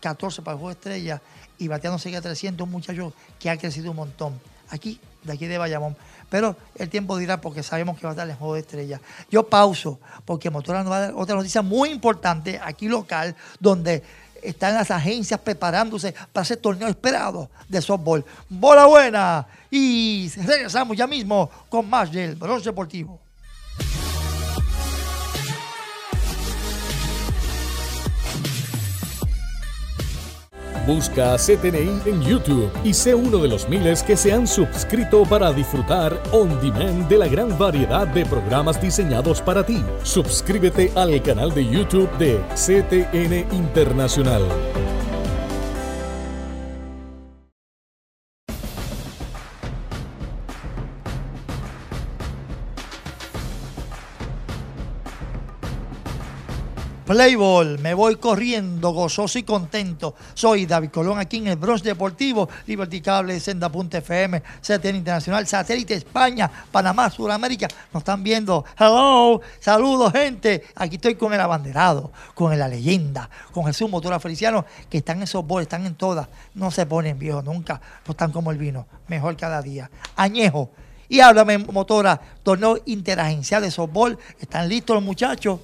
14 0.00 0.42
para 0.42 0.54
el 0.54 0.58
juego 0.58 0.68
de 0.68 0.78
estrella 0.78 1.22
y 1.58 1.68
bateando 1.68 1.98
sigue 1.98 2.16
a 2.16 2.22
300, 2.22 2.64
un 2.64 2.70
muchacho 2.70 3.12
que 3.38 3.50
ha 3.50 3.56
crecido 3.56 3.90
un 3.90 3.98
montón. 3.98 4.40
Aquí, 4.70 5.00
de 5.22 5.32
aquí 5.32 5.46
de 5.46 5.58
Bayamón. 5.58 5.96
Pero 6.30 6.56
el 6.76 6.88
tiempo 6.88 7.16
dirá 7.16 7.40
porque 7.40 7.62
sabemos 7.62 7.98
que 7.98 8.04
va 8.04 8.10
a 8.10 8.14
estar 8.14 8.28
en 8.28 8.36
juego 8.36 8.54
de 8.54 8.60
estrella. 8.60 9.00
Yo 9.30 9.48
pauso 9.48 9.98
porque 10.24 10.50
Motora 10.50 10.82
nos 10.82 10.92
va 10.92 10.96
a 10.96 11.00
dar 11.00 11.12
otra 11.14 11.36
noticia 11.36 11.62
muy 11.62 11.90
importante 11.90 12.60
aquí 12.62 12.88
local, 12.88 13.34
donde 13.58 14.02
están 14.42 14.74
las 14.74 14.90
agencias 14.90 15.40
preparándose 15.40 16.14
para 16.32 16.44
ese 16.44 16.56
torneo 16.56 16.88
esperado 16.88 17.50
de 17.68 17.80
softball. 17.80 18.24
Bola 18.48 18.86
buena 18.86 19.46
y 19.70 20.30
regresamos 20.36 20.96
ya 20.96 21.06
mismo 21.06 21.50
con 21.68 21.88
más 21.88 22.12
del 22.12 22.34
Bronce 22.34 22.70
Deportivo. 22.70 23.27
Busca 30.88 31.36
CTNI 31.36 32.00
en 32.06 32.22
YouTube 32.22 32.72
y 32.82 32.94
sé 32.94 33.14
uno 33.14 33.36
de 33.36 33.48
los 33.48 33.68
miles 33.68 34.02
que 34.02 34.16
se 34.16 34.32
han 34.32 34.46
suscrito 34.46 35.24
para 35.24 35.52
disfrutar 35.52 36.18
on 36.32 36.58
demand 36.62 37.06
de 37.10 37.18
la 37.18 37.28
gran 37.28 37.58
variedad 37.58 38.06
de 38.06 38.24
programas 38.24 38.80
diseñados 38.80 39.42
para 39.42 39.66
ti. 39.66 39.84
Suscríbete 40.02 40.90
al 40.94 41.22
canal 41.22 41.52
de 41.52 41.66
YouTube 41.66 42.08
de 42.16 42.40
CTN 42.54 43.54
Internacional. 43.54 44.40
Playball, 57.08 57.78
me 57.78 57.94
voy 57.94 58.16
corriendo, 58.16 58.90
gozoso 58.90 59.38
y 59.38 59.42
contento. 59.42 60.14
Soy 60.34 60.66
David 60.66 60.90
Colón 60.90 61.18
aquí 61.18 61.38
en 61.38 61.46
el 61.46 61.56
Bronx 61.56 61.82
Deportivo, 61.82 62.50
Liberty 62.66 63.00
Cable, 63.00 63.40
Senda.fm, 63.40 64.42
CTN 64.60 64.96
Internacional, 64.96 65.46
Satélite 65.46 65.94
España, 65.94 66.50
Panamá, 66.70 67.08
Sudamérica. 67.08 67.66
Nos 67.94 68.02
están 68.02 68.22
viendo. 68.22 68.62
Hello, 68.78 69.40
saludos 69.58 70.12
gente. 70.12 70.64
Aquí 70.74 70.96
estoy 70.96 71.14
con 71.14 71.32
el 71.32 71.40
abanderado, 71.40 72.12
con 72.34 72.58
la 72.58 72.68
leyenda, 72.68 73.30
con 73.52 73.64
Jesús 73.64 73.88
Motora 73.88 74.20
Feliciano, 74.20 74.66
que 74.90 74.98
están 74.98 75.22
en 75.22 75.46
boles, 75.46 75.64
están 75.64 75.86
en 75.86 75.94
todas. 75.94 76.28
No 76.52 76.70
se 76.70 76.84
ponen 76.84 77.18
viejos 77.18 77.42
nunca, 77.42 77.80
no 78.06 78.10
están 78.10 78.32
como 78.32 78.50
el 78.50 78.58
vino, 78.58 78.86
mejor 79.06 79.34
cada 79.34 79.62
día. 79.62 79.90
Añejo. 80.14 80.72
Y 81.08 81.20
háblame, 81.20 81.56
motora, 81.56 82.20
torneo 82.42 82.76
interagencial 82.84 83.62
de 83.62 83.70
softball. 83.70 84.18
¿Están 84.38 84.68
listos 84.68 84.94
los 84.94 85.02
muchachos? 85.02 85.58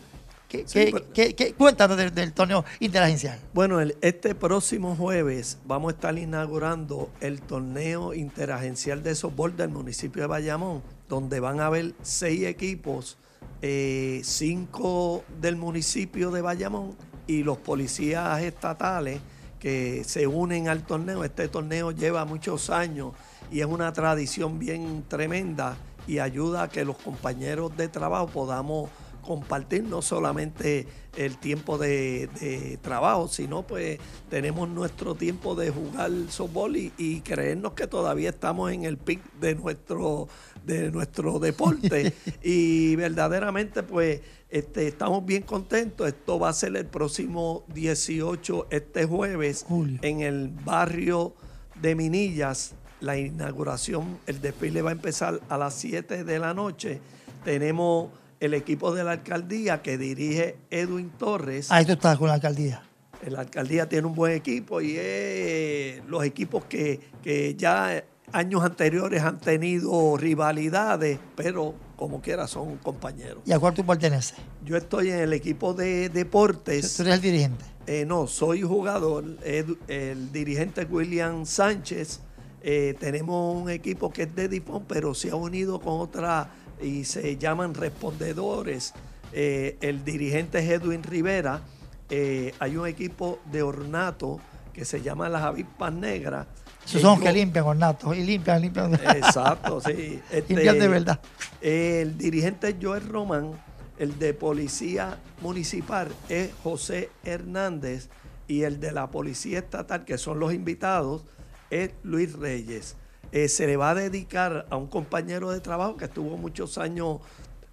¿Qué, 0.62 1.54
cuéntanos 1.58 1.96
del, 1.96 2.32
torneo 2.32 2.64
interagencial? 2.80 3.38
Bueno, 3.52 3.80
este 3.80 4.34
próximo 4.34 4.94
jueves 4.94 5.58
vamos 5.66 5.92
a 5.92 5.96
estar 5.96 6.18
inaugurando 6.18 7.10
el 7.20 7.40
torneo 7.40 8.14
interagencial 8.14 9.02
de 9.02 9.14
softball 9.14 9.56
del 9.56 9.70
municipio 9.70 10.22
de 10.22 10.28
Bayamón, 10.28 10.82
donde 11.08 11.40
van 11.40 11.60
a 11.60 11.66
haber 11.66 11.94
seis 12.02 12.44
equipos, 12.44 13.16
eh, 13.62 14.20
cinco 14.24 15.24
del 15.40 15.56
municipio 15.56 16.30
de 16.30 16.42
Bayamón 16.42 16.96
y 17.26 17.42
los 17.42 17.58
policías 17.58 18.40
estatales 18.42 19.20
que 19.58 20.04
se 20.04 20.26
unen 20.26 20.68
al 20.68 20.84
torneo. 20.84 21.24
Este 21.24 21.48
torneo 21.48 21.90
lleva 21.90 22.24
muchos 22.24 22.70
años 22.70 23.12
y 23.50 23.60
es 23.60 23.66
una 23.66 23.92
tradición 23.92 24.58
bien 24.58 25.04
tremenda 25.08 25.76
y 26.06 26.18
ayuda 26.18 26.64
a 26.64 26.68
que 26.68 26.84
los 26.84 26.96
compañeros 26.98 27.76
de 27.76 27.88
trabajo 27.88 28.26
podamos 28.26 28.90
compartir 29.24 29.84
no 29.84 30.02
solamente 30.02 30.86
el 31.16 31.38
tiempo 31.38 31.78
de, 31.78 32.78
trabajo, 32.82 33.28
sino 33.28 33.66
pues 33.66 33.98
tenemos 34.28 34.68
nuestro 34.68 35.14
tiempo 35.14 35.54
de 35.54 35.70
jugar 35.70 36.10
softball 36.28 36.76
y, 36.76 37.20
creernos 37.24 37.72
que 37.72 37.86
todavía 37.86 38.30
estamos 38.30 38.72
en 38.72 38.84
el 38.84 38.98
pic 38.98 39.20
de 39.40 39.54
nuestro, 39.54 40.28
de 40.64 40.90
nuestro 40.90 41.38
deporte. 41.38 42.12
y 42.42 42.96
verdaderamente 42.96 43.82
pues 43.82 44.20
este, 44.50 44.86
estamos 44.88 45.24
bien 45.24 45.42
contentos. 45.42 46.06
Esto 46.06 46.38
va 46.38 46.50
a 46.50 46.52
ser 46.52 46.76
el 46.76 46.86
próximo 46.86 47.64
18, 47.74 48.68
este 48.70 49.04
jueves, 49.04 49.66
en 50.02 50.20
el 50.20 50.48
barrio 50.48 51.34
de 51.80 51.94
Minillas. 51.94 52.74
La 53.00 53.18
inauguración, 53.18 54.18
el 54.26 54.40
desfile 54.40 54.80
va 54.80 54.90
a 54.90 54.92
empezar 54.92 55.40
a 55.48 55.58
las 55.58 55.74
7 55.74 56.24
de 56.24 56.38
la 56.38 56.54
noche. 56.54 57.00
Tenemos 57.44 58.10
el 58.40 58.54
equipo 58.54 58.94
de 58.94 59.04
la 59.04 59.12
alcaldía 59.12 59.82
que 59.82 59.98
dirige 59.98 60.56
Edwin 60.70 61.10
Torres. 61.10 61.68
Ah, 61.70 61.80
esto 61.80 61.92
está 61.94 62.16
con 62.16 62.28
la 62.28 62.34
alcaldía. 62.34 62.82
La 63.28 63.40
alcaldía 63.40 63.88
tiene 63.88 64.06
un 64.06 64.14
buen 64.14 64.32
equipo 64.32 64.80
y 64.80 64.96
es 64.98 66.04
los 66.06 66.24
equipos 66.24 66.64
que, 66.66 67.00
que 67.22 67.54
ya 67.54 68.04
años 68.32 68.62
anteriores 68.62 69.22
han 69.22 69.38
tenido 69.38 70.16
rivalidades, 70.16 71.18
pero 71.36 71.74
como 71.96 72.20
quiera 72.20 72.46
son 72.46 72.76
compañeros. 72.78 73.42
¿Y 73.46 73.52
a 73.52 73.58
cuál 73.58 73.72
tú 73.72 73.86
perteneces? 73.86 74.36
Yo 74.64 74.76
estoy 74.76 75.10
en 75.10 75.20
el 75.20 75.32
equipo 75.32 75.72
de 75.72 76.08
deportes. 76.08 76.96
¿Tú 76.96 77.02
eres 77.02 77.14
el 77.14 77.20
dirigente? 77.20 77.64
Eh, 77.86 78.04
no, 78.04 78.26
soy 78.26 78.62
jugador. 78.62 79.24
El, 79.44 79.78
el 79.88 80.32
dirigente 80.32 80.82
es 80.82 80.90
William 80.90 81.46
Sánchez. 81.46 82.20
Eh, 82.62 82.94
tenemos 82.98 83.62
un 83.62 83.68
equipo 83.68 84.10
que 84.10 84.22
es 84.22 84.34
de 84.34 84.48
Dipón, 84.48 84.84
pero 84.88 85.14
se 85.14 85.30
ha 85.30 85.36
unido 85.36 85.78
con 85.80 86.00
otra 86.00 86.50
y 86.80 87.04
se 87.04 87.36
llaman 87.36 87.74
respondedores. 87.74 88.94
Eh, 89.32 89.76
el 89.80 90.04
dirigente 90.04 90.58
es 90.58 90.70
Edwin 90.70 91.02
Rivera. 91.02 91.62
hay 92.10 92.76
un 92.76 92.86
equipo 92.86 93.40
de 93.50 93.62
ornato 93.62 94.40
que 94.72 94.84
se 94.84 95.02
llama 95.02 95.28
Las 95.28 95.42
Avispas 95.42 95.92
Negras 95.92 96.46
esos 96.86 97.00
son 97.00 97.18
los 97.18 97.20
que 97.20 97.32
limpian, 97.32 97.64
ornatos. 97.64 98.16
Y 98.16 98.22
limpian, 98.22 98.60
limpian. 98.60 98.94
Exacto, 98.94 99.80
sí. 99.84 100.20
Este, 100.30 100.54
limpian 100.54 100.78
de 100.78 100.88
verdad. 100.88 101.20
El 101.60 102.18
dirigente 102.18 102.76
Joel 102.80 103.08
Román, 103.08 103.52
el 103.98 104.18
de 104.18 104.34
policía 104.34 105.18
municipal 105.40 106.08
es 106.28 106.50
José 106.62 107.10
Hernández 107.24 108.08
y 108.46 108.62
el 108.62 108.80
de 108.80 108.92
la 108.92 109.10
policía 109.10 109.58
estatal, 109.60 110.04
que 110.04 110.18
son 110.18 110.38
los 110.38 110.52
invitados, 110.52 111.24
es 111.70 111.92
Luis 112.02 112.34
Reyes. 112.34 112.96
Eh, 113.34 113.48
se 113.48 113.66
le 113.66 113.76
va 113.76 113.90
a 113.90 113.94
dedicar 113.96 114.64
a 114.70 114.76
un 114.76 114.86
compañero 114.86 115.50
de 115.50 115.58
trabajo 115.58 115.96
que 115.96 116.04
estuvo 116.04 116.36
muchos 116.36 116.78
años 116.78 117.18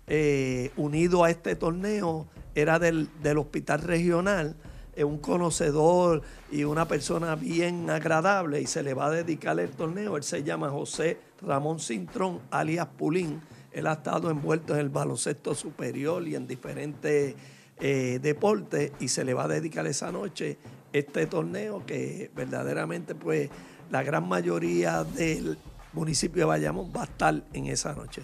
eh, 0.08 0.72
unido 0.76 1.24
a 1.24 1.30
este 1.30 1.56
torneo, 1.56 2.26
era 2.56 2.80
del, 2.80 3.10
del 3.22 3.38
hospital 3.38 3.82
regional 3.84 4.56
es 4.96 5.04
un 5.04 5.20
conocedor 5.20 6.24
y 6.52 6.64
una 6.64 6.88
persona 6.88 7.36
bien 7.36 7.90
agradable 7.92 8.60
y 8.60 8.66
se 8.66 8.82
le 8.84 8.96
va 8.96 9.06
a 9.06 9.12
dedicar 9.12 9.60
el 9.60 9.70
torneo. 9.70 10.18
Él 10.18 10.24
se 10.24 10.44
llama 10.44 10.70
José 10.70 11.20
Ramón 11.42 11.80
Cintrón, 11.80 12.40
alias 12.50 12.88
Pulín. 12.98 13.42
Él 13.72 13.88
ha 13.88 13.94
estado 13.94 14.32
envuelto 14.32 14.74
en 14.74 14.80
el 14.82 14.90
baloncesto 14.90 15.56
superior 15.56 16.28
y 16.28 16.36
en 16.36 16.48
diferentes 16.48 17.36
eh, 17.80 18.20
deportes 18.22 18.92
y 19.00 19.08
se 19.08 19.24
le 19.24 19.34
va 19.34 19.44
a 19.44 19.48
dedicar 19.48 19.88
esa 19.88 20.12
noche 20.12 20.58
este 20.92 21.26
torneo 21.26 21.86
que 21.86 22.32
verdaderamente 22.36 23.16
pues 23.16 23.50
la 23.92 24.04
gran 24.04 24.28
mayoría 24.28 25.04
del 25.04 25.58
municipio 25.94 26.44
de 26.44 26.46
Bayamón 26.46 26.92
va 26.96 27.02
a 27.02 27.06
estar 27.06 27.44
en 27.54 27.68
esa 27.68 27.94
noche. 27.94 28.24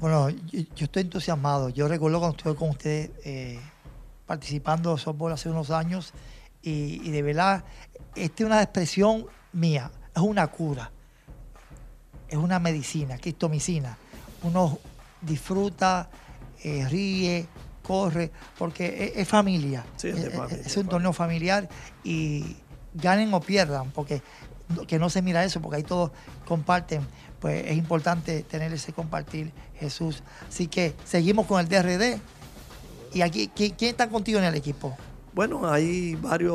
Bueno, 0.00 0.28
yo, 0.28 0.84
estoy 0.84 1.02
entusiasmado. 1.02 1.68
Yo 1.68 1.86
recuerdo 1.86 2.18
cuando 2.18 2.36
estuve 2.36 2.56
con 2.56 2.70
ustedes 2.70 3.10
eh, 3.24 3.60
participando 4.26 4.92
de 4.94 5.00
softball 5.00 5.32
hace 5.32 5.48
unos 5.48 5.70
años 5.70 6.12
y, 6.60 7.10
de 7.10 7.22
verdad, 7.22 7.64
esta 8.14 8.42
es 8.42 8.46
una 8.46 8.62
expresión 8.62 9.26
mía, 9.52 9.90
es 10.14 10.22
una 10.22 10.46
cura, 10.48 10.90
es 12.28 12.36
una 12.36 12.58
medicina, 12.58 13.18
cristomicina. 13.18 13.96
Uno 14.42 14.78
disfruta, 15.20 16.10
eh, 16.64 16.86
ríe, 16.88 17.46
corre, 17.82 18.30
porque 18.58 19.12
es, 19.14 19.28
familia. 19.28 19.84
es, 20.02 20.76
un 20.76 20.88
torneo 20.88 21.12
familiar 21.12 21.68
y 22.02 22.56
ganen 22.94 23.32
o 23.34 23.40
pierdan, 23.40 23.90
porque 23.90 24.22
que 24.86 24.98
no 24.98 25.10
se 25.10 25.22
mira 25.22 25.44
eso, 25.44 25.60
porque 25.60 25.76
ahí 25.76 25.82
todos 25.82 26.10
comparten, 26.46 27.02
pues 27.40 27.64
es 27.66 27.76
importante 27.76 28.42
tener 28.42 28.72
ese 28.72 28.92
compartir, 28.92 29.52
Jesús. 29.78 30.22
Así 30.48 30.66
que 30.68 30.94
seguimos 31.04 31.46
con 31.46 31.60
el 31.60 31.68
DRD. 31.68 32.20
¿Y 33.14 33.20
aquí 33.22 33.50
quién, 33.54 33.74
está 33.80 34.08
contigo 34.08 34.38
en 34.38 34.44
el 34.44 34.54
equipo? 34.54 34.96
Bueno, 35.34 35.70
hay 35.70 36.14
varios 36.16 36.54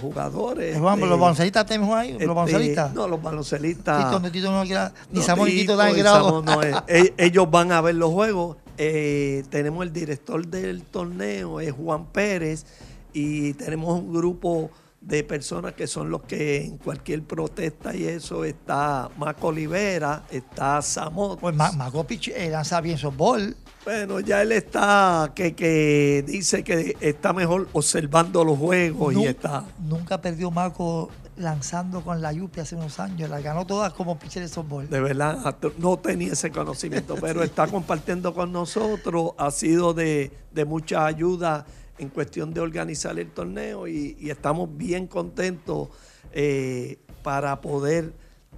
jugadores. 0.00 0.78
¿Los 0.78 0.98
eh, 0.98 1.00
baloncelistas 1.00 1.66
tenemos 1.66 1.94
ahí? 1.94 2.12
¿Los 2.12 2.20
este, 2.22 2.26
baloncelistas? 2.26 2.94
No, 2.94 3.08
los 3.08 3.22
baloncelistas. 3.22 4.20
Tito, 4.20 4.30
Tito 4.30 4.50
no, 4.50 4.64
ni 5.10 5.22
Samuel 5.22 5.52
ni 5.52 5.60
Tito 5.60 5.76
dan 5.76 5.94
grado. 5.94 6.42
No, 6.42 6.60
ellos 6.88 7.50
van 7.50 7.72
a 7.72 7.80
ver 7.80 7.94
los 7.94 8.10
juegos. 8.10 8.56
Eh, 8.78 9.44
tenemos 9.50 9.84
el 9.84 9.92
director 9.92 10.46
del 10.46 10.82
torneo, 10.82 11.60
es 11.60 11.72
Juan 11.72 12.06
Pérez, 12.06 12.66
y 13.12 13.54
tenemos 13.54 14.00
un 14.00 14.12
grupo 14.12 14.70
de 15.06 15.22
personas 15.22 15.74
que 15.74 15.86
son 15.86 16.10
los 16.10 16.22
que 16.22 16.64
en 16.64 16.78
cualquier 16.78 17.22
protesta 17.22 17.94
y 17.94 18.04
eso 18.04 18.44
está 18.44 19.08
Maco 19.16 19.48
Olivera, 19.48 20.24
está 20.30 20.82
Samot. 20.82 21.38
Pues 21.38 21.54
Maco 21.54 22.04
eh, 22.10 22.50
lanza 22.50 22.80
bien 22.80 22.98
softball. 22.98 23.56
Bueno, 23.84 24.18
ya 24.18 24.42
él 24.42 24.50
está, 24.50 25.30
que, 25.32 25.54
que 25.54 26.24
dice 26.26 26.64
que 26.64 26.96
está 27.00 27.32
mejor 27.32 27.68
observando 27.72 28.44
los 28.44 28.58
juegos 28.58 29.14
y 29.14 29.26
está. 29.26 29.64
Nunca 29.78 30.20
perdió 30.20 30.50
Marco 30.50 31.08
lanzando 31.36 32.00
con 32.02 32.20
la 32.20 32.32
Yupi 32.32 32.60
hace 32.60 32.74
unos 32.74 32.98
años. 32.98 33.30
La 33.30 33.40
ganó 33.40 33.64
todas 33.64 33.92
como 33.92 34.18
pitcher 34.18 34.42
de 34.42 34.48
softball. 34.48 34.88
De 34.90 35.00
verdad, 35.00 35.56
no 35.78 35.98
tenía 35.98 36.32
ese 36.32 36.50
conocimiento, 36.50 37.14
pero 37.20 37.42
está 37.44 37.68
compartiendo 37.68 38.34
con 38.34 38.50
nosotros. 38.50 39.32
Ha 39.38 39.52
sido 39.52 39.94
de, 39.94 40.32
mucha 40.66 41.06
ayuda 41.06 41.64
en 41.98 42.08
cuestión 42.08 42.52
de 42.52 42.60
organizar 42.60 43.18
el 43.18 43.30
torneo 43.30 43.86
y, 43.86 44.16
estamos 44.30 44.76
bien 44.76 45.06
contentos 45.06 45.88
eh, 46.32 46.98
para 47.22 47.60
poder 47.60 48.12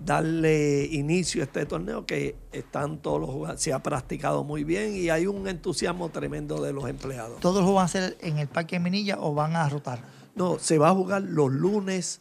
darle 0.05 0.87
inicio 0.91 1.43
a 1.43 1.45
este 1.45 1.67
torneo 1.67 2.07
que 2.07 2.37
están 2.53 2.99
todos 2.99 3.21
los 3.21 3.31
jugadores, 3.31 3.61
se 3.61 3.73
ha 3.73 3.83
practicado 3.83 4.45
muy 4.45 4.65
bien 4.65 4.95
y 4.95 5.11
hay 5.11 5.27
un 5.27 5.49
entusiasmo 5.49 6.09
tremendo 6.11 6.63
de 6.63 6.73
los 6.73 6.89
empleados. 6.89 7.41
¿Todos 7.41 7.65
los 7.65 7.75
van 7.75 7.83
a 7.83 7.85
hacer 7.85 8.17
en 8.21 8.39
el 8.39 8.49
Parque 8.49 8.77
de 8.77 8.81
Minilla 8.81 9.19
o 9.21 9.35
van 9.35 9.57
a 9.57 9.69
rotar? 9.69 10.01
No, 10.35 10.59
se 10.59 10.79
va 10.79 10.91
a 10.91 10.95
jugar 10.95 11.23
los 11.23 11.51
lunes 11.51 12.21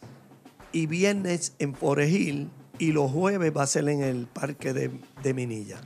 y 0.72 0.86
viernes 0.86 1.54
en 1.58 1.74
Forejil 1.74 2.50
y 2.78 2.92
los 2.92 3.10
jueves 3.10 3.52
va 3.56 3.62
a 3.62 3.66
ser 3.66 3.88
en 3.88 4.02
el 4.02 4.26
Parque 4.26 4.72
de, 4.72 5.34
Minilla. 5.34 5.78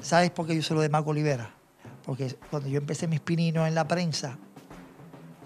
¿Sabes 0.00 0.30
por 0.30 0.46
qué 0.46 0.54
yo 0.54 0.62
soy 0.62 0.76
lo 0.76 0.82
de 0.82 0.88
Marco 0.88 1.10
Olivera? 1.10 1.55
Porque 2.06 2.36
cuando 2.50 2.68
yo 2.68 2.78
empecé 2.78 3.08
mis 3.08 3.20
pininos 3.20 3.66
en 3.66 3.74
la 3.74 3.86
prensa, 3.86 4.38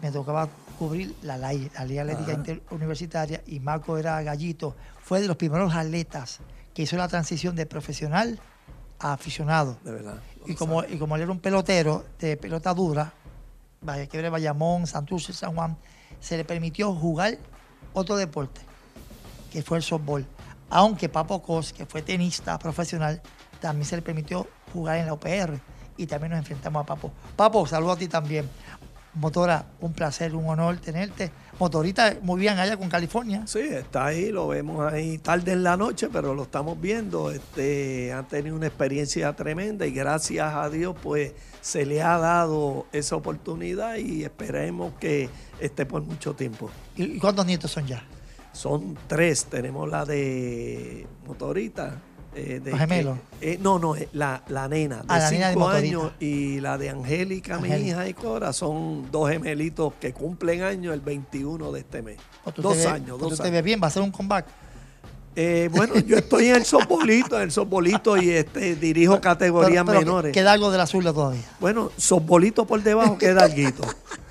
me 0.02 0.12
tocaba 0.12 0.48
cubrir 0.78 1.16
la, 1.22 1.36
la, 1.36 1.52
Liga 1.52 2.02
Atlética 2.02 2.60
Universitaria 2.70 3.42
y 3.46 3.60
Marco 3.60 3.98
era 3.98 4.22
gallito. 4.22 4.76
Fue 5.02 5.20
de 5.20 5.26
los 5.26 5.36
primeros 5.36 5.74
atletas 5.74 6.40
que 6.74 6.82
hizo 6.82 6.96
la 6.96 7.08
transición 7.08 7.56
de 7.56 7.66
profesional 7.66 8.38
a 8.98 9.14
aficionado. 9.14 9.78
De 9.82 9.92
verdad. 9.92 10.20
Y 10.46 10.54
como, 10.54 10.84
y 10.84 10.98
como 10.98 11.16
él 11.16 11.22
era 11.22 11.32
un 11.32 11.40
pelotero 11.40 12.04
de 12.18 12.36
pelota 12.36 12.72
dura, 12.72 13.12
que 14.10 14.28
Bayamón, 14.28 14.86
Santurce, 14.86 15.32
San 15.32 15.54
Juan, 15.54 15.76
se 16.20 16.36
le 16.36 16.44
permitió 16.44 16.94
jugar 16.94 17.38
otro 17.92 18.16
deporte, 18.16 18.60
que 19.50 19.62
fue 19.62 19.78
el 19.78 19.82
softball. 19.82 20.26
Aunque 20.68 21.08
Papo 21.08 21.42
Cos, 21.42 21.72
que 21.72 21.86
fue 21.86 22.02
tenista 22.02 22.58
profesional, 22.58 23.20
también 23.60 23.86
se 23.86 23.96
le 23.96 24.02
permitió 24.02 24.46
jugar 24.72 24.98
en 24.98 25.06
la 25.06 25.14
OPR. 25.14 25.60
Y 26.00 26.06
también 26.06 26.30
nos 26.30 26.38
enfrentamos 26.38 26.82
a 26.82 26.86
Papo. 26.86 27.12
Papo, 27.36 27.66
saludo 27.66 27.92
a 27.92 27.96
ti 27.98 28.08
también. 28.08 28.48
Motora, 29.12 29.66
un 29.80 29.92
placer, 29.92 30.34
un 30.34 30.48
honor 30.48 30.78
tenerte. 30.78 31.30
Motorita, 31.58 32.16
muy 32.22 32.40
bien 32.40 32.58
allá 32.58 32.78
con 32.78 32.88
California. 32.88 33.42
Sí, 33.46 33.58
está 33.58 34.06
ahí, 34.06 34.30
lo 34.30 34.48
vemos 34.48 34.90
ahí 34.90 35.18
tarde 35.18 35.52
en 35.52 35.62
la 35.62 35.76
noche, 35.76 36.08
pero 36.10 36.34
lo 36.34 36.44
estamos 36.44 36.80
viendo. 36.80 37.30
Este, 37.30 38.14
han 38.14 38.26
tenido 38.28 38.56
una 38.56 38.68
experiencia 38.68 39.30
tremenda 39.34 39.86
y 39.86 39.90
gracias 39.90 40.54
a 40.54 40.70
Dios, 40.70 40.96
pues 41.02 41.34
se 41.60 41.84
le 41.84 42.00
ha 42.00 42.16
dado 42.16 42.86
esa 42.92 43.16
oportunidad 43.16 43.96
y 43.96 44.24
esperemos 44.24 44.94
que 44.98 45.28
esté 45.60 45.84
por 45.84 46.00
mucho 46.00 46.32
tiempo. 46.32 46.70
¿Y 46.96 47.18
cuántos 47.18 47.44
nietos 47.44 47.72
son 47.72 47.86
ya? 47.86 48.02
Son 48.52 48.96
tres. 49.06 49.44
Tenemos 49.44 49.86
la 49.86 50.06
de 50.06 51.06
Motorita, 51.26 52.00
eh, 52.34 52.60
de 52.62 52.76
gemelos? 52.76 53.18
Eh, 53.40 53.58
no, 53.60 53.78
no, 53.78 53.96
eh, 53.96 54.08
la, 54.12 54.42
la 54.48 54.68
nena 54.68 55.02
de 55.02 55.52
5 55.52 55.68
años 55.68 56.12
y 56.20 56.60
la 56.60 56.78
de 56.78 56.90
Angélica, 56.90 57.58
mi 57.58 57.68
hija 57.68 58.08
y 58.08 58.14
Cora, 58.14 58.52
son 58.52 59.10
dos 59.10 59.30
gemelitos 59.30 59.94
que 60.00 60.12
cumplen 60.12 60.62
años 60.62 60.94
el 60.94 61.00
21 61.00 61.72
de 61.72 61.80
este 61.80 62.02
mes. 62.02 62.18
Pues 62.44 62.56
dos 62.56 62.86
años, 62.86 63.18
dos 63.18 63.36
¿Tú 63.36 63.42
te 63.42 63.50
ves 63.50 63.64
bien? 63.64 63.80
¿Va 63.82 63.88
a 63.88 63.90
ser 63.90 64.02
un 64.02 64.10
comeback? 64.10 64.46
bueno, 65.72 65.98
yo 66.00 66.18
estoy 66.18 66.48
en 66.48 66.56
el 66.56 66.64
softbolito, 66.64 67.36
en 67.36 67.42
el 67.42 67.52
softbolito 67.52 68.16
y 68.16 68.30
este, 68.30 68.76
dirijo 68.76 69.20
categorías 69.20 69.86
menores. 69.86 70.32
¿Queda 70.32 70.52
algo 70.52 70.70
de 70.70 70.76
la 70.76 70.84
azul 70.84 71.02
todavía? 71.04 71.42
Bueno, 71.60 71.90
softbolito 71.96 72.66
por 72.66 72.82
debajo 72.82 73.16
queda 73.16 73.44
algo. 73.44 73.86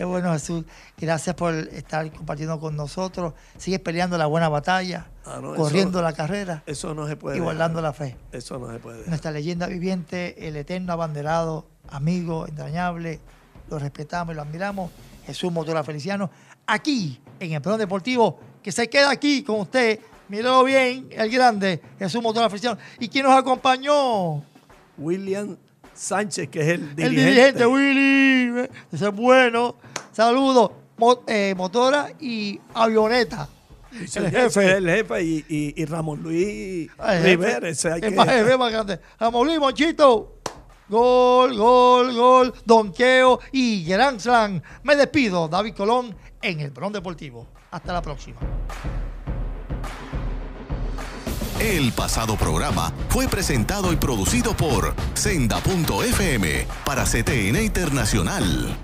Qué 0.00 0.06
bueno, 0.06 0.32
Jesús. 0.32 0.64
Gracias 0.96 1.36
por 1.36 1.52
estar 1.54 2.10
compartiendo 2.10 2.58
con 2.58 2.74
nosotros. 2.74 3.34
Sigues 3.58 3.80
peleando 3.80 4.16
la 4.16 4.24
buena 4.24 4.48
batalla, 4.48 5.08
ah, 5.26 5.42
corriendo 5.54 6.00
la 6.00 6.14
carrera. 6.14 6.62
Eso 6.64 6.94
no 6.94 7.06
se 7.06 7.16
puede. 7.16 7.36
Y 7.36 7.40
guardando 7.40 7.82
la 7.82 7.92
fe. 7.92 8.16
Eso 8.32 8.58
no 8.58 8.72
se 8.72 8.78
puede. 8.78 9.06
Nuestra 9.08 9.30
leyenda 9.30 9.66
viviente, 9.66 10.48
el 10.48 10.56
eterno 10.56 10.94
abanderado, 10.94 11.66
amigo, 11.90 12.48
entrañable. 12.48 13.20
Lo 13.68 13.78
respetamos 13.78 14.32
y 14.32 14.36
lo 14.36 14.40
admiramos. 14.40 14.90
Jesús 15.26 15.52
Motora 15.52 15.84
Feliciano. 15.84 16.30
Aquí, 16.66 17.20
en 17.38 17.52
el 17.52 17.60
Plano 17.60 17.76
Deportivo, 17.76 18.40
que 18.62 18.72
se 18.72 18.88
queda 18.88 19.10
aquí 19.10 19.42
con 19.42 19.60
usted. 19.60 20.00
Míralo 20.30 20.64
bien, 20.64 21.08
el 21.10 21.30
grande, 21.30 21.82
Jesús 21.98 22.22
Motora 22.22 22.48
Feliciano. 22.48 22.78
¿Y 22.98 23.06
quién 23.06 23.26
nos 23.26 23.36
acompañó? 23.36 24.42
William 24.96 25.58
Sánchez, 25.92 26.48
que 26.48 26.60
es 26.62 26.68
el 26.68 26.96
dirigente. 26.96 27.04
El 27.04 27.14
dirigente, 27.14 27.66
Willy. 27.66 28.68
Ese 28.90 29.08
es 29.08 29.14
bueno. 29.14 29.76
Saludos, 30.24 30.70
mo- 30.98 31.22
eh, 31.26 31.54
motora 31.56 32.12
y 32.20 32.60
avioneta. 32.74 33.48
El 33.90 34.30
jefe. 34.30 34.70
El 34.76 34.86
jefe 34.86 35.22
y, 35.24 35.44
y- 35.48 35.74
y 35.82 35.84
Ramón 35.86 36.22
Luis 36.22 36.90
El. 37.08 37.22
Rivera. 37.22 37.66
ese 37.66 37.88
hay 37.90 38.00
El 38.02 38.10
que- 38.10 38.16
más 38.16 38.28
jefe 38.28 38.58
más 38.58 38.70
grande. 38.70 39.00
Ramón 39.18 39.46
Luis 39.46 39.58
Monchito. 39.58 40.34
Gol, 40.90 41.56
gol, 41.56 42.12
gol, 42.14 42.54
donqueo 42.66 43.40
y 43.50 43.82
Grand 43.86 44.20
Slam. 44.20 44.60
Me 44.82 44.94
despido, 44.94 45.48
David 45.48 45.72
Colón, 45.74 46.14
en 46.42 46.60
el 46.60 46.70
Bron 46.70 46.92
Deportivo. 46.92 47.46
Hasta 47.70 47.94
la 47.94 48.02
próxima. 48.02 48.40
El 51.58 51.92
pasado 51.92 52.36
programa 52.36 52.92
fue 53.08 53.26
presentado 53.26 53.90
y 53.90 53.96
producido 53.96 54.54
por 54.54 54.94
Senda.fm 55.14 56.66
para 56.84 57.04
CTN 57.04 57.62
Internacional. 57.62 58.76